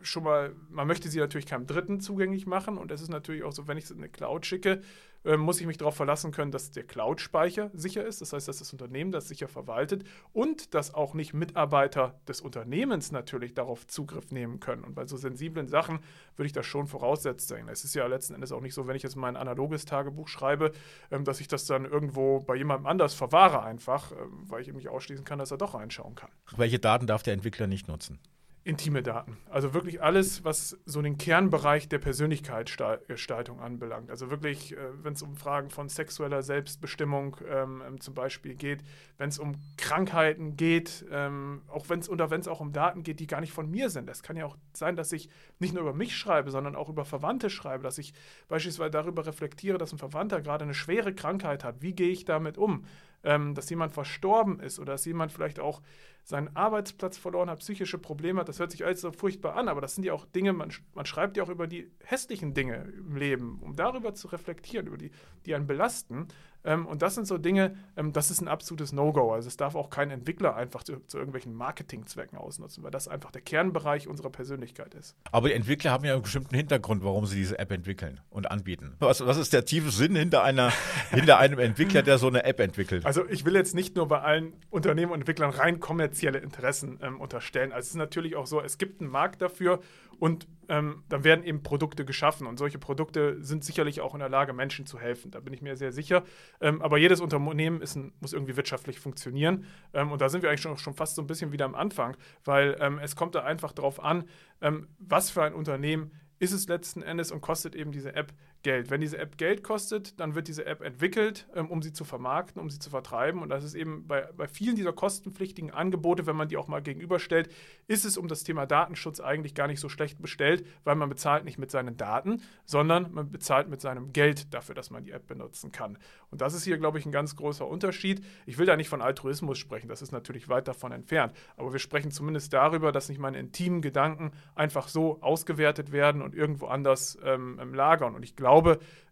schon 0.03 0.25
mal, 0.25 0.55
man 0.69 0.87
möchte 0.87 1.09
sie 1.09 1.19
natürlich 1.19 1.47
keinem 1.47 1.67
Dritten 1.67 2.01
zugänglich 2.01 2.47
machen 2.47 2.79
und 2.79 2.91
es 2.91 3.01
ist 3.01 3.11
natürlich 3.11 3.43
auch 3.43 3.53
so, 3.53 3.67
wenn 3.69 3.79
ich 3.79 3.85
es 3.85 3.91
in 3.91 3.99
eine 3.99 4.09
Cloud 4.09 4.47
schicke, 4.47 4.83
äh, 5.27 5.37
muss 5.37 5.61
ich 5.61 5.67
mich 5.67 5.77
darauf 5.77 5.97
verlassen 5.97 6.31
können, 6.31 6.53
dass 6.53 6.71
der 6.71 6.85
Cloud-Speicher 6.85 7.71
sicher 7.75 8.05
ist, 8.05 8.21
das 8.21 8.33
heißt, 8.33 8.47
dass 8.47 8.59
das 8.59 8.73
Unternehmen 8.73 9.11
das 9.11 9.27
sicher 9.27 9.49
verwaltet 9.49 10.05
und 10.33 10.75
dass 10.75 10.95
auch 10.95 11.15
nicht 11.15 11.35
Mitarbeiter 11.35 12.21
des 12.29 12.41
Unternehmens 12.41 13.11
natürlich 13.11 13.53
darauf 13.53 13.87
Zugriff 13.89 14.31
nehmen 14.31 14.61
können. 14.61 14.85
Und 14.85 14.95
bei 14.95 15.05
so 15.07 15.17
sensiblen 15.17 15.67
Sachen 15.67 15.99
würde 16.37 16.47
ich 16.47 16.53
das 16.53 16.65
schon 16.65 16.87
voraussetzen. 16.87 17.69
Es 17.69 17.85
ist 17.85 17.95
ja 17.95 18.07
letzten 18.07 18.35
Endes 18.35 18.53
auch 18.53 18.61
nicht 18.61 18.75
so, 18.75 18.87
wenn 18.87 18.97
ich 18.97 19.03
jetzt 19.03 19.17
mein 19.17 19.37
analoges 19.37 19.85
Tagebuch 19.85 20.29
schreibe, 20.29 20.71
ähm, 21.11 21.25
dass 21.25 21.41
ich 21.41 21.49
das 21.49 21.67
dann 21.67 21.85
irgendwo 21.87 22.41
bei 22.41 22.55
jemandem 22.55 22.87
anders 22.87 23.15
verwahre 23.15 23.63
einfach, 23.63 24.13
ähm, 24.13 24.45
weil 24.49 24.63
ich 24.63 24.69
eben 24.69 24.77
nicht 24.77 24.89
ausschließen 24.89 25.25
kann, 25.25 25.41
dass 25.41 25.51
er 25.51 25.59
doch 25.59 25.75
reinschauen 25.75 26.15
kann 26.15 26.31
Welche 26.57 26.79
Daten 26.79 27.07
darf 27.07 27.23
der 27.25 27.35
Entwickler 27.35 27.67
nicht 27.67 27.89
nutzen? 27.89 28.21
Intime 28.67 29.03
Daten. 29.03 29.37
Also 29.49 29.75
wirklich 29.75 30.03
alles, 30.03 30.45
was 30.45 30.77
so 30.85 31.01
den 31.01 31.19
Kernbereich 31.19 31.89
der 31.89 32.01
Persönlichkeitsgestaltung 32.01 33.61
anbelangt. 33.61 34.11
Also 34.11 34.29
wirklich, 34.29 34.77
äh, 34.77 34.79
wenn 35.03 35.13
es 35.13 35.23
um 35.23 35.37
Fragen 35.37 35.71
von 35.71 35.89
sexueller 35.89 36.43
Selbstbestimmung 36.43 37.37
ähm, 37.49 37.83
ähm, 37.87 38.01
zum 38.01 38.15
Beispiel 38.15 38.57
geht, 38.57 38.83
wenn 39.19 39.29
es 39.29 39.39
um 39.39 39.55
Krankheiten 39.77 40.57
geht, 40.57 41.07
ähm, 41.13 41.63
auch 41.69 41.89
wenn 41.89 42.01
es 42.01 42.11
oder 42.11 42.31
wenn 42.31 42.41
es 42.41 42.49
auch 42.49 42.59
um 42.59 42.73
Daten 42.73 43.05
geht, 43.05 43.21
die 43.21 43.29
gar 43.29 43.41
nicht 43.41 43.53
von 43.53 43.71
mir 43.71 43.89
sind. 43.89 44.11
Es 44.11 44.25
kann 44.25 44.37
ja 44.37 44.47
auch 44.47 44.57
sein, 44.73 44.97
dass 44.97 45.13
ich 45.13 45.31
nicht 45.61 45.73
nur 45.73 45.83
über 45.83 45.95
mich 45.95 46.17
schreibe, 46.17 46.51
sondern 46.51 46.75
auch 46.75 46.89
über 46.89 47.05
Verwandte 47.05 47.51
schreibe, 47.51 47.85
dass 47.85 47.99
ich 47.99 48.15
beispielsweise 48.49 48.91
darüber 48.91 49.27
reflektiere, 49.27 49.79
dass 49.79 49.93
ein 49.93 49.99
Verwandter 49.99 50.41
gerade 50.41 50.65
eine 50.65 50.75
schwere 50.75 51.15
Krankheit 51.15 51.63
hat. 51.63 51.83
Wie 51.83 51.95
gehe 51.95 52.11
ich 52.11 52.25
damit 52.25 52.59
um? 52.59 52.85
Ähm, 53.27 53.55
dass 53.55 53.69
jemand 53.69 53.93
verstorben 53.93 54.61
ist 54.61 54.79
oder 54.79 54.93
dass 54.93 55.05
jemand 55.05 55.33
vielleicht 55.33 55.59
auch 55.59 55.83
seinen 56.23 56.55
Arbeitsplatz 56.57 57.19
verloren 57.19 57.51
hat, 57.51 57.59
psychische 57.59 57.99
Probleme 57.99 58.41
hat, 58.41 58.49
das 58.49 58.61
hört 58.61 58.71
sich 58.71 58.85
alles 58.85 59.01
so 59.01 59.11
furchtbar 59.11 59.57
an, 59.57 59.69
aber 59.69 59.81
das 59.81 59.97
sind 59.97 60.05
ja 60.05 60.13
auch 60.13 60.27
Dinge, 60.27 60.53
man, 60.53 60.73
man 60.95 61.07
schreibt 61.07 61.37
ja 61.37 61.43
auch 61.43 61.49
über 61.49 61.67
die 61.67 61.91
hässlichen 62.05 62.55
Dinge 62.55 62.93
im 62.99 63.17
Leben, 63.17 63.59
um 63.61 63.75
darüber 63.75 64.15
zu 64.15 64.29
reflektieren, 64.29 64.87
über 64.87 64.97
die, 64.97 65.11
die 65.45 65.57
einen 65.57 65.67
belasten. 65.67 66.29
Ähm, 66.67 66.85
und 66.85 67.01
das 67.01 67.15
sind 67.15 67.27
so 67.27 67.39
Dinge, 67.39 67.77
ähm, 67.97 68.13
das 68.13 68.31
ist 68.31 68.41
ein 68.41 68.49
absolutes 68.49 68.93
No-Go. 68.93 69.33
Also 69.33 69.49
es 69.49 69.57
darf 69.57 69.75
auch 69.75 69.89
kein 69.89 70.11
Entwickler 70.11 70.57
einfach 70.57 70.83
zu, 70.83 70.99
zu 71.07 71.17
irgendwelchen 71.17 71.55
Marketingzwecken 71.55 72.37
ausnutzen, 72.37 72.83
weil 72.83 72.91
das 72.91 73.09
einfach 73.09 73.31
der 73.31 73.41
Kernbereich 73.41 74.09
unserer 74.09 74.31
Persönlichkeit 74.31 74.95
ist. 74.95 75.17
Aber 75.31 75.49
die 75.49 75.55
Entwickler 75.55 75.93
haben 75.93 76.05
ja 76.05 76.13
einen 76.13 76.23
bestimmten 76.23 76.55
Hintergrund, 76.55 77.05
warum 77.05 77.25
sie 77.27 77.37
diese 77.37 77.59
App 77.59 77.71
entwickeln 77.71 78.21
und 78.29 78.51
anbieten. 78.51 78.97
Was, 78.99 79.25
was 79.25 79.39
ist 79.39 79.53
der 79.53 79.65
tiefe 79.65 79.91
Sinn 79.91 80.17
hinter, 80.17 80.43
einer, 80.43 80.73
hinter 81.11 81.39
einem 81.39 81.59
Entwickler, 81.61 82.03
der 82.03 82.19
so 82.19 82.27
eine 82.27 82.45
App 82.45 82.59
entwickelt? 82.61 83.07
Also 83.07 83.27
ich 83.29 83.45
will 83.45 83.55
jetzt 83.55 83.75
nicht 83.75 83.95
nur 83.97 84.09
bei 84.09 84.21
allen 84.21 84.53
Unternehmen 84.71 85.13
und 85.13 85.21
Entwicklern 85.21 85.51
rein 85.51 85.79
kommerzielle 85.79 86.39
Interessen 86.39 86.99
ähm, 87.01 87.21
unterstellen. 87.21 87.73
Also 87.73 87.87
es 87.87 87.91
ist 87.91 87.97
natürlich 87.97 88.35
auch 88.35 88.47
so, 88.47 88.61
es 88.61 88.77
gibt 88.79 89.01
einen 89.01 89.11
Markt 89.11 89.41
dafür 89.41 89.81
und 90.19 90.49
ähm, 90.69 91.05
dann 91.09 91.25
werden 91.25 91.45
eben 91.45 91.63
Produkte 91.63 92.05
geschaffen 92.05 92.47
und 92.47 92.59
solche 92.59 92.79
Produkte 92.79 93.43
sind 93.43 93.65
sicherlich 93.65 94.01
auch 94.01 94.15
in 94.15 94.21
der 94.21 94.29
Lage, 94.29 94.53
Menschen 94.53 94.87
zu 94.87 94.99
helfen. 94.99 95.31
Da 95.31 95.41
bin 95.41 95.53
ich 95.53 95.63
mir 95.63 95.77
sehr 95.77 95.93
sicher. 95.93 96.25
Ähm, 96.61 96.83
aber 96.83 96.99
jedes 96.99 97.21
Unternehmen 97.21 97.81
ein, 97.81 98.13
muss 98.21 98.33
irgendwie 98.33 98.57
wirtschaftlich 98.57 99.01
funktionieren. 99.01 99.65
Ähm, 99.93 100.13
und 100.13 100.21
da 100.21 100.29
sind 100.29 100.43
wir 100.43 100.51
eigentlich 100.51 100.63
schon, 100.63 100.77
schon 100.79 100.95
fast 100.95 101.17
so 101.17 101.23
ein 101.23 101.27
bisschen 101.27 101.53
wieder 101.53 101.65
am 101.65 101.75
Anfang, 101.75 102.17
weil 102.45 102.77
ähm, 102.81 102.99
es 102.99 103.17
kommt 103.17 103.35
da 103.35 103.45
einfach 103.45 103.73
darauf 103.73 104.03
an, 104.03 104.25
ähm, 104.61 104.89
was 104.99 105.31
für 105.31 105.43
ein 105.43 105.55
Unternehmen 105.55 106.13
ist 106.39 106.53
es 106.53 106.69
letzten 106.69 107.03
Endes 107.03 107.33
und 107.33 107.41
kostet 107.41 107.75
eben 107.75 107.93
diese 107.93 108.15
App 108.15 108.33
Geld. 108.67 108.91
Wenn 108.91 109.01
diese 109.01 109.17
App 109.19 109.39
Geld 109.39 109.63
kostet, 109.63 110.19
dann 110.19 110.35
wird 110.35 110.49
diese 110.49 110.67
App 110.67 110.83
entwickelt, 110.83 111.47
ähm, 111.55 111.71
um 111.71 111.83
sie 111.83 111.93
zu 111.93 112.05
vermarkten, 112.05 112.61
um 112.61 112.69
sie 112.69 112.81
zu 112.81 112.91
vertreiben. 112.91 113.41
Und 113.41 113.49
das 113.49 113.63
ist 113.63 113.75
eben 113.75 114.09
bei, 114.09 114.29
bei 114.37 114.49
vielen 114.49 114.75
dieser 114.75 114.93
kostenpflichtigen 114.93 115.71
Angebote, 115.71 116.27
wenn 116.27 116.35
man 116.35 116.49
die 116.49 116.57
auch 116.57 116.67
mal 116.67 116.83
gegenüberstellt, 116.83 117.49
ist 117.87 118.05
es 118.05 118.19
um 118.19 118.27
das 118.27 118.43
Thema 118.43 118.67
Datenschutz 118.67 119.21
eigentlich 119.21 119.55
gar 119.55 119.69
nicht 119.69 119.79
so 119.79 119.89
schlecht 119.89 120.21
bestellt, 120.21 120.67
weil 120.83 120.97
man 120.97 121.09
bezahlt 121.09 121.45
nicht 121.45 121.59
mit 121.59 121.71
seinen 121.71 121.97
Daten, 121.97 122.43
sondern 122.65 123.15
man 123.15 123.31
bezahlt 123.31 123.69
mit 123.69 123.81
seinem 123.81 124.13
Geld 124.13 124.53
dafür, 124.53 124.75
dass 124.75 124.91
man 124.91 125.05
die 125.05 125.13
App 125.13 125.29
benutzen 125.29 125.71
kann. 125.71 125.97
Und 126.33 126.41
das 126.41 126.53
ist 126.53 126.65
hier, 126.65 126.77
glaube 126.77 126.99
ich, 126.99 127.07
ein 127.07 127.13
ganz 127.13 127.37
großer 127.37 127.69
Unterschied. 127.69 128.25
Ich 128.47 128.59
will 128.59 128.67
da 128.67 128.77
nicht 128.77 128.89
von 128.89 129.01
Altruismus 129.01 129.59
sprechen, 129.59 129.87
das 129.87 130.03
ist 130.03 130.11
natürlich 130.11 130.49
weit 130.49 130.67
davon 130.67 130.91
entfernt. 130.91 131.35
Aber 131.57 131.73
wir 131.73 131.79
sprechen 131.79 132.11
zumindest 132.11 132.53
darüber, 132.53 132.91
dass 132.91 133.09
nicht 133.09 133.21
meine 133.21 133.39
intimen 133.39 133.81
Gedanken 133.81 134.33
einfach 134.57 134.89
so 134.89 135.23
ausgewertet 135.23 135.93
werden 135.93 136.21
und 136.21 136.35
irgendwo 136.35 136.67
anders 136.67 137.17
ähm, 137.23 137.61
lagern. 137.73 138.17
Und 138.17 138.25
ich 138.25 138.35
glaube, 138.35 138.56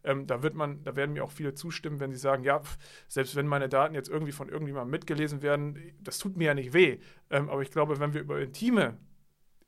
ähm, 0.05 0.27
da 0.27 0.43
wird 0.43 0.55
man, 0.55 0.83
da 0.85 0.97
werden 0.97 1.13
mir 1.13 1.25
auch 1.25 1.33
viele 1.33 1.55
zustimmen, 1.55 2.01
wenn 2.01 2.13
sie 2.13 2.19
sagen, 2.19 2.45
ja, 2.45 2.61
pf, 2.61 2.77
selbst 3.09 3.37
wenn 3.37 3.47
meine 3.47 3.69
Daten 3.69 3.95
jetzt 3.95 4.09
irgendwie 4.09 4.33
von 4.33 4.49
irgendjemandem 4.49 4.91
mitgelesen 4.91 5.43
werden, 5.43 5.79
das 6.01 6.19
tut 6.19 6.37
mir 6.37 6.47
ja 6.47 6.55
nicht 6.55 6.73
weh. 6.73 6.99
Ähm, 7.31 7.49
aber 7.49 7.63
ich 7.63 7.71
glaube, 7.71 8.01
wenn 8.01 8.15
wir 8.15 8.21
über 8.21 8.41
intime 8.41 8.99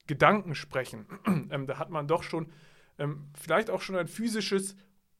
Gedanken 0.06 0.54
sprechen, 0.54 1.06
ähm, 1.50 1.66
da 1.66 1.78
hat 1.78 1.90
man 1.90 2.06
doch 2.06 2.22
schon 2.22 2.52
ähm, 2.98 3.28
vielleicht 3.34 3.70
auch 3.70 3.80
schon 3.80 3.96
ein 3.96 4.08
physisches 4.08 4.76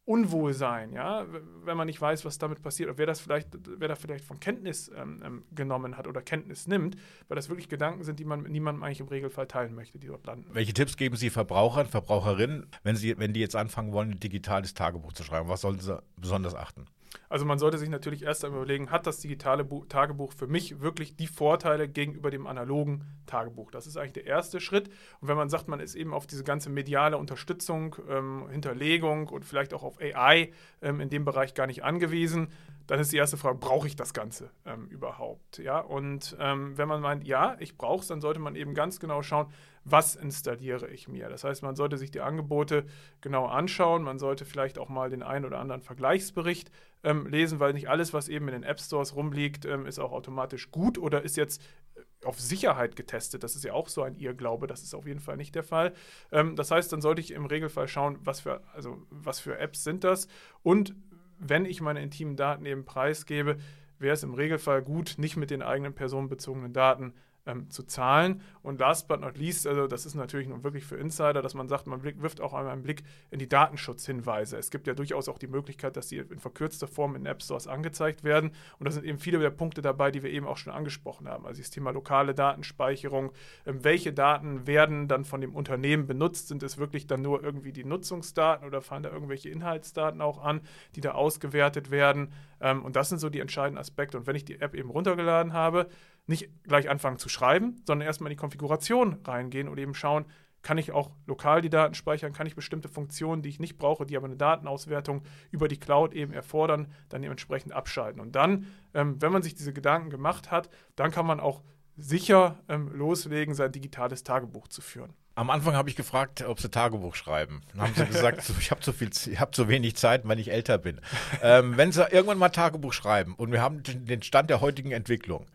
Unwohlsein, 0.07 0.92
ja, 0.92 1.27
wenn 1.64 1.77
man 1.77 1.87
nicht 1.87 2.01
weiß, 2.01 2.25
was 2.25 2.38
damit 2.38 2.62
passiert, 2.62 2.88
oder 2.88 2.99
wer 2.99 3.07
das 3.07 3.21
vielleicht, 3.21 3.49
wer 3.66 3.88
da 3.88 3.97
vielleicht 3.97 4.25
von 4.25 4.38
Kenntnis 4.38 4.88
ähm, 4.97 5.21
ähm, 5.25 5.45
genommen 5.53 5.97
hat 5.97 6.07
oder 6.07 6.23
Kenntnis 6.23 6.69
nimmt, 6.69 6.97
weil 7.27 7.35
das 7.35 7.49
wirklich 7.49 7.69
Gedanken 7.69 8.05
sind, 8.05 8.21
die 8.21 8.25
man 8.25 8.40
mit 8.40 8.53
niemandem 8.53 8.85
eigentlich 8.85 9.01
im 9.01 9.09
Regelfall 9.09 9.49
teilen 9.49 9.75
möchte, 9.75 9.99
die 9.99 10.07
dort 10.07 10.25
landen. 10.25 10.49
Welche 10.53 10.73
Tipps 10.73 10.97
geben 10.97 11.16
Sie 11.16 11.29
Verbrauchern, 11.29 11.87
Verbraucherinnen, 11.87 12.66
wenn, 12.85 12.95
sie, 12.95 13.19
wenn 13.19 13.33
die 13.33 13.40
jetzt 13.40 13.57
anfangen 13.57 13.92
wollen, 13.92 14.12
ein 14.12 14.21
digitales 14.21 14.75
Tagebuch 14.75 15.12
zu 15.12 15.25
schreiben? 15.25 15.49
Was 15.49 15.62
sollten 15.62 15.81
sie 15.81 16.01
besonders 16.16 16.55
achten? 16.55 16.87
Also 17.29 17.44
man 17.44 17.59
sollte 17.59 17.79
sich 17.79 17.88
natürlich 17.88 18.22
erst 18.22 18.44
einmal 18.44 18.62
überlegen, 18.62 18.90
hat 18.90 19.07
das 19.07 19.18
digitale 19.20 19.64
Bu 19.64 19.85
Tagebuch 19.85 20.33
für 20.33 20.46
mich 20.46 20.81
wirklich 20.81 21.16
die 21.16 21.26
Vorteile 21.26 21.88
gegenüber 21.88 22.31
dem 22.31 22.46
analogen 22.46 23.05
Tagebuch? 23.26 23.70
Das 23.70 23.87
ist 23.87 23.96
eigentlich 23.96 24.12
der 24.12 24.26
erste 24.26 24.61
Schritt. 24.61 24.88
Und 25.20 25.29
wenn 25.29 25.37
man 25.37 25.48
sagt, 25.48 25.68
man 25.68 25.81
ist 25.81 25.94
eben 25.94 26.14
auf 26.14 26.26
diese 26.26 26.44
ganze 26.44 26.70
mediale 26.70 27.18
Unterstützung, 27.18 27.96
ähm, 28.09 28.48
Hinterlegung 28.50 29.29
und 29.29 29.44
vielleicht 29.44 29.74
auch 29.74 29.83
auf 29.83 30.00
AI 30.00 30.52
ähm, 30.83 31.00
in 31.00 31.11
dem 31.11 31.24
Bereich 31.24 31.55
gar 31.55 31.66
nicht 31.66 31.85
angewiesen, 31.85 32.48
dann 32.87 33.01
ist 33.01 33.12
die 33.12 33.16
erste 33.16 33.37
Frage, 33.37 33.59
brauche 33.59 33.87
ich 33.87 33.96
das 33.96 34.14
Ganze 34.14 34.51
ähm, 34.64 34.87
überhaupt? 34.88 35.59
Ja, 35.59 35.81
und 35.81 36.37
ähm, 36.38 36.77
wenn 36.79 36.88
man 36.88 37.01
meint, 37.01 37.25
ja, 37.25 37.57
ich 37.59 37.77
brauche 37.77 38.03
es, 38.03 38.09
dann 38.09 38.20
sollte 38.20 38.40
man 38.40 38.55
eben 38.55 38.75
ganz 38.75 39.01
genau 39.01 39.22
schauen, 39.22 39.49
was 39.85 40.16
installiere 40.16 40.88
ich 40.88 41.07
mir. 41.07 41.29
Das 41.29 41.44
heißt, 41.44 41.62
man 41.62 41.77
sollte 41.77 41.96
sich 41.96 42.11
die 42.11 42.20
Angebote 42.20 42.85
genau 43.20 43.46
anschauen, 43.46 44.03
man 44.03 44.18
sollte 44.18 44.44
vielleicht 44.44 44.79
auch 44.79 44.88
mal 44.88 45.11
den 45.11 45.22
einen 45.22 45.44
oder 45.44 45.59
anderen 45.59 45.81
Vergleichsbericht 45.81 46.70
ähm, 47.05 47.27
lesen, 47.27 47.61
weil 47.61 47.72
nicht 47.72 47.88
alles, 47.88 48.12
was 48.12 48.29
eben 48.29 48.49
in 48.49 48.55
den 48.55 48.62
App 48.64 48.81
Stores 48.81 49.14
rumliegt, 49.14 49.64
ähm, 49.64 49.87
ist 49.87 50.01
auch 50.01 50.12
automatisch 50.12 50.72
gut 50.72 50.99
oder 50.99 51.22
ist 51.22 51.37
jetzt 51.37 51.62
äh, 51.94 52.27
auf 52.27 52.40
Sicherheit 52.40 52.96
getestet. 52.96 53.44
Das 53.44 53.55
ist 53.55 53.64
ja 53.64 53.75
auch 53.75 53.88
so 53.88 54.03
ein 54.03 54.16
Irrglaube, 54.16 54.66
das 54.66 54.83
ist 54.83 54.94
auf 54.94 55.07
jeden 55.07 55.20
Fall 55.20 55.37
nicht 55.37 55.55
der 55.55 55.62
Fall. 55.62 55.92
Ähm, 56.33 56.57
das 56.57 56.72
heißt, 56.72 56.92
dann 56.92 57.01
sollte 57.01 57.20
ich 57.20 57.31
im 57.31 57.46
Regelfall 57.46 57.87
schauen, 57.87 58.18
was 58.22 58.40
für, 58.40 58.62
also, 58.75 59.07
was 59.11 59.38
für 59.38 59.57
Apps 59.59 59.85
sind 59.85 60.03
das 60.03 60.27
und 60.64 60.96
wenn 61.38 61.64
ich 61.64 61.81
meine 61.81 62.03
intimen 62.03 62.37
Daten 62.37 62.66
eben 62.66 62.85
preisgebe, 62.85 63.57
wäre 63.99 64.14
es 64.14 64.22
im 64.22 64.35
Regelfall 64.35 64.83
gut, 64.83 65.14
nicht 65.18 65.37
mit 65.37 65.51
den 65.51 65.62
eigenen 65.62 65.94
personenbezogenen 65.94 66.72
Daten 66.72 67.14
ähm, 67.46 67.70
zu 67.70 67.85
zahlen. 67.85 68.42
Und 68.62 68.80
last 68.80 69.09
but 69.09 69.20
not 69.20 69.38
least, 69.38 69.66
also 69.66 69.87
das 69.87 70.04
ist 70.04 70.14
natürlich 70.14 70.48
nun 70.48 70.64
wirklich 70.64 70.85
für 70.85 70.96
Insider, 70.96 71.40
dass 71.42 71.54
man 71.54 71.68
sagt, 71.68 71.87
man 71.87 72.02
wirft 72.02 72.40
auch 72.40 72.52
einmal 72.52 72.72
einen 72.72 72.82
Blick 72.82 73.04
in 73.30 73.38
die 73.38 73.48
Datenschutzhinweise. 73.48 74.56
Es 74.56 74.70
gibt 74.70 74.87
ja 74.87 74.94
durchaus 74.94 75.28
auch 75.28 75.38
die 75.38 75.46
Möglichkeit, 75.46 75.96
dass 75.96 76.09
die 76.09 76.18
in 76.18 76.40
verkürzter 76.40 76.88
Form 76.88 77.14
in 77.14 77.24
App 77.26 77.42
Stores 77.42 77.66
angezeigt 77.66 78.24
werden. 78.24 78.50
Und 78.78 78.87
da 78.87 78.90
sind 78.90 79.04
eben 79.04 79.18
viele 79.18 79.38
der 79.38 79.50
Punkte 79.50 79.82
dabei, 79.82 80.11
die 80.11 80.22
wir 80.22 80.30
eben 80.30 80.46
auch 80.46 80.56
schon 80.56 80.72
angesprochen 80.72 81.28
haben. 81.28 81.46
Also 81.46 81.61
das 81.62 81.70
Thema 81.70 81.92
lokale 81.92 82.35
Datenspeicherung, 82.35 83.32
ähm, 83.64 83.85
welche 83.85 84.12
Daten 84.12 84.66
werden 84.66 85.09
dann 85.09 85.24
von 85.24 85.40
dem 85.40 85.54
Unternehmen 85.54 86.06
benutzt? 86.06 86.48
Sind 86.48 86.62
es 86.62 86.78
wirklich 86.78 87.06
dann 87.06 87.22
nur 87.22 87.42
irgendwie 87.42 87.72
die 87.72 87.85
Nutzungsdaten 87.85 88.66
oder 88.66 88.82
fallen 88.82 89.04
da 89.04 89.11
irgendwelche 89.11 89.48
Inhaltsdaten 89.48 90.20
auch 90.20 90.42
an, 90.42 90.61
die 90.96 91.00
da 91.00 91.12
ausgewertet 91.12 91.90
werden? 91.90 92.32
Ähm, 92.61 92.85
und 92.85 92.96
das 92.96 93.09
sind 93.09 93.18
so 93.18 93.30
die 93.30 93.40
entscheidenden 93.40 93.78
Aspekte. 93.78 94.18
Und 94.18 94.26
wenn 94.26 94.37
ich 94.37 94.44
die 94.44 94.61
App 94.61 94.74
eben 94.74 94.90
runtergeladen 94.90 95.52
habe, 95.52 95.88
nicht 96.26 96.50
gleich 96.64 96.88
anfangen 96.88 97.18
zu 97.18 97.28
schreiben, 97.28 97.82
sondern 97.86 98.06
erstmal 98.06 98.30
in 98.30 98.36
die 98.36 98.40
Konfiguration 98.40 99.18
reingehen 99.24 99.68
und 99.68 99.78
eben 99.78 99.94
schauen, 99.94 100.26
kann 100.62 100.78
ich 100.78 100.90
auch 100.90 101.10
lokal 101.26 101.62
die 101.62 101.70
Daten 101.70 101.94
speichern, 101.94 102.32
kann 102.32 102.48
ich 102.48 102.56
bestimmte 102.56 102.88
Funktionen, 102.88 103.40
die 103.40 103.48
ich 103.48 103.60
nicht 103.60 103.78
brauche, 103.78 104.04
die 104.04 104.16
aber 104.16 104.26
eine 104.26 104.36
Datenauswertung 104.36 105.22
über 105.52 105.68
die 105.68 105.78
Cloud 105.78 106.12
eben 106.12 106.32
erfordern, 106.32 106.88
dann 107.08 107.22
dementsprechend 107.22 107.72
abschalten. 107.72 108.20
Und 108.20 108.34
dann, 108.34 108.66
ähm, 108.92 109.22
wenn 109.22 109.30
man 109.30 109.42
sich 109.42 109.54
diese 109.54 109.72
Gedanken 109.72 110.10
gemacht 110.10 110.50
hat, 110.50 110.68
dann 110.96 111.12
kann 111.12 111.24
man 111.24 111.38
auch 111.38 111.62
sicher 111.96 112.58
ähm, 112.68 112.90
loslegen, 112.92 113.54
sein 113.54 113.70
digitales 113.70 114.24
Tagebuch 114.24 114.66
zu 114.66 114.82
führen. 114.82 115.14
Am 115.36 115.50
Anfang 115.50 115.74
habe 115.74 115.88
ich 115.88 115.96
gefragt, 115.96 116.42
ob 116.42 116.60
sie 116.60 116.70
Tagebuch 116.70 117.14
schreiben. 117.14 117.62
Dann 117.72 117.82
haben 117.82 117.94
sie 117.94 118.06
gesagt, 118.06 118.50
ich 118.58 118.70
habe 118.70 118.80
zu 118.80 118.92
viel, 118.92 119.10
ich 119.10 119.38
habe 119.38 119.52
zu 119.52 119.68
wenig 119.68 119.94
Zeit, 119.94 120.26
weil 120.26 120.40
ich 120.40 120.50
älter 120.50 120.78
bin. 120.78 121.00
Ähm, 121.42 121.76
wenn 121.76 121.92
sie 121.92 122.02
irgendwann 122.10 122.38
mal 122.38 122.48
Tagebuch 122.48 122.92
schreiben 122.92 123.34
und 123.36 123.52
wir 123.52 123.62
haben 123.62 123.82
den 123.84 124.22
Stand 124.22 124.50
der 124.50 124.60
heutigen 124.60 124.90
Entwicklung, 124.90 125.46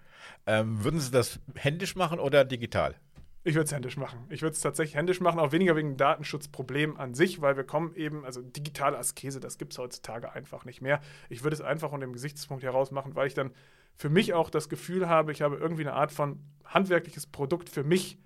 ähm, 0.45 0.83
würden 0.83 0.99
sie 0.99 1.11
das 1.11 1.39
händisch 1.55 1.95
machen 1.95 2.19
oder 2.19 2.45
digital? 2.45 2.95
Ich 3.43 3.55
würde 3.55 3.65
es 3.65 3.71
händisch 3.71 3.97
machen. 3.97 4.19
Ich 4.29 4.43
würde 4.43 4.53
es 4.53 4.61
tatsächlich 4.61 4.95
händisch 4.95 5.19
machen, 5.19 5.39
auch 5.39 5.51
weniger 5.51 5.75
wegen 5.75 5.97
Datenschutzproblem 5.97 6.97
an 6.97 7.15
sich, 7.15 7.41
weil 7.41 7.57
wir 7.57 7.63
kommen 7.63 7.95
eben, 7.95 8.23
also 8.23 8.41
digitale 8.41 8.97
Askese, 8.97 9.39
das 9.39 9.57
gibt 9.57 9.73
es 9.73 9.79
heutzutage 9.79 10.31
einfach 10.31 10.63
nicht 10.63 10.81
mehr. 10.81 11.01
Ich 11.29 11.43
würde 11.43 11.55
es 11.55 11.61
einfach 11.61 11.91
unter 11.91 12.05
dem 12.05 12.13
Gesichtspunkt 12.13 12.63
heraus 12.63 12.91
machen, 12.91 13.15
weil 13.15 13.27
ich 13.27 13.33
dann 13.33 13.51
für 13.95 14.09
mich 14.09 14.33
auch 14.33 14.51
das 14.51 14.69
Gefühl 14.69 15.09
habe, 15.09 15.31
ich 15.31 15.41
habe 15.41 15.57
irgendwie 15.57 15.81
eine 15.81 15.93
Art 15.93 16.11
von 16.11 16.39
handwerkliches 16.65 17.25
Produkt 17.25 17.69
für 17.69 17.83
mich 17.83 18.19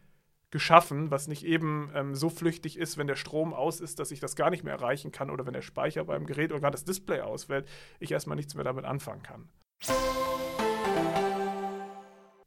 geschaffen, 0.52 1.12
was 1.12 1.28
nicht 1.28 1.46
eben 1.46 1.92
ähm, 1.96 2.16
so 2.16 2.30
flüchtig 2.30 2.78
ist, 2.78 2.98
wenn 2.98 3.08
der 3.08 3.16
Strom 3.16 3.54
aus 3.54 3.80
ist, 3.80 4.00
dass 4.00 4.12
ich 4.12 4.20
das 4.20 4.36
gar 4.36 4.50
nicht 4.50 4.64
mehr 4.64 4.74
erreichen 4.74 5.12
kann 5.12 5.30
oder 5.30 5.46
wenn 5.46 5.54
der 5.54 5.62
Speicher 5.62 6.04
beim 6.06 6.26
Gerät 6.26 6.52
oder 6.52 6.62
gar 6.62 6.72
das 6.72 6.86
Display 6.86 7.22
ausfällt, 7.22 7.68
ich 8.00 8.12
erstmal 8.12 8.36
nichts 8.36 8.56
mehr 8.56 8.64
damit 8.64 8.86
anfangen 8.86 9.24
kann. 9.24 9.50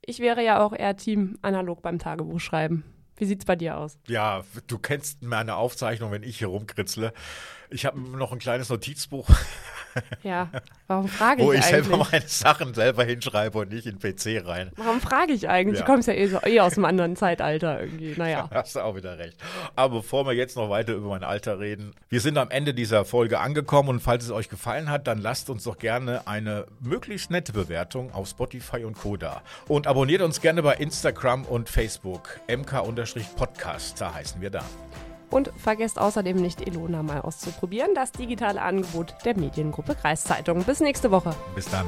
Ich 0.09 0.21
wäre 0.21 0.43
ja 0.43 0.65
auch 0.65 0.73
eher 0.73 0.97
Team 0.97 1.37
analog 1.43 1.83
beim 1.83 1.99
Tagebuch 1.99 2.41
schreiben. 2.41 2.83
Wie 3.17 3.27
sieht's 3.27 3.45
bei 3.45 3.57
dir 3.57 3.77
aus? 3.77 3.99
Ja, 4.07 4.43
du 4.67 4.79
kennst 4.79 5.23
meine 5.23 5.57
Aufzeichnung, 5.57 6.13
wenn 6.13 6.23
ich 6.23 6.39
hier 6.39 6.49
rumkritzle. 6.49 7.13
Ich 7.71 7.85
habe 7.85 8.01
noch 8.01 8.33
ein 8.33 8.39
kleines 8.39 8.69
Notizbuch. 8.69 9.29
Ja, 10.23 10.49
warum 10.87 11.09
frage 11.09 11.43
ich 11.43 11.47
Wo 11.49 11.53
ich 11.53 11.65
eigentlich? 11.65 11.87
selber 11.87 12.07
meine 12.11 12.29
Sachen 12.29 12.75
selber 12.75 13.05
hinschreibe 13.05 13.59
und 13.59 13.71
nicht 13.73 13.87
in 13.87 13.99
den 13.99 14.15
PC 14.15 14.47
rein. 14.47 14.71
Warum 14.77 15.01
frage 15.01 15.33
ich 15.33 15.49
eigentlich? 15.49 15.81
Ja. 15.81 15.87
Du 15.87 15.93
kommst 15.93 16.09
ja 16.09 16.15
eh, 16.15 16.27
so, 16.27 16.41
eh 16.45 16.61
aus 16.61 16.75
einem 16.75 16.85
anderen 16.85 17.17
Zeitalter 17.17 17.81
irgendwie. 17.81 18.15
Naja. 18.17 18.49
Hast 18.55 18.77
du 18.77 18.81
auch 18.81 18.95
wieder 18.97 19.19
recht. 19.19 19.37
Aber 19.77 19.97
bevor 19.97 20.27
wir 20.27 20.35
jetzt 20.35 20.57
noch 20.57 20.71
weiter 20.71 20.93
über 20.95 21.09
mein 21.09 21.25
Alter 21.25 21.59
reden, 21.59 21.95
wir 22.09 22.21
sind 22.21 22.39
am 22.39 22.51
Ende 22.51 22.75
dieser 22.75 23.05
Folge 23.05 23.41
angekommen 23.41 23.89
und 23.89 24.01
falls 24.01 24.25
es 24.25 24.31
euch 24.31 24.49
gefallen 24.49 24.91
hat, 24.91 25.07
dann 25.07 25.19
lasst 25.19 25.51
uns 25.51 25.65
doch 25.65 25.79
gerne 25.79 26.27
eine 26.27 26.67
möglichst 26.81 27.31
nette 27.31 27.53
Bewertung 27.53 28.13
auf 28.13 28.29
Spotify 28.29 28.85
und 28.85 28.97
Co. 28.97 29.17
da. 29.17 29.43
Und 29.67 29.87
abonniert 29.87 30.23
uns 30.23 30.41
gerne 30.41 30.63
bei 30.63 30.75
Instagram 30.75 31.45
und 31.45 31.69
Facebook. 31.69 32.41
mk-podcast, 32.47 34.01
da 34.01 34.15
heißen 34.15 34.41
wir 34.41 34.51
da. 34.51 34.65
Und 35.31 35.51
vergesst 35.57 35.99
außerdem 35.99 36.37
nicht, 36.37 36.67
Elona 36.67 37.03
mal 37.03 37.21
auszuprobieren, 37.21 37.95
das 37.95 38.13
digitale 38.13 38.63
Angebot 38.63 39.15
der 39.25 39.37
Mediengruppe 39.37 39.95
Kreiszeitung. 39.95 40.65
Bis 40.65 40.81
nächste 40.81 41.11
Woche. 41.11 41.35
Bis 41.55 41.69
dann. 41.71 41.87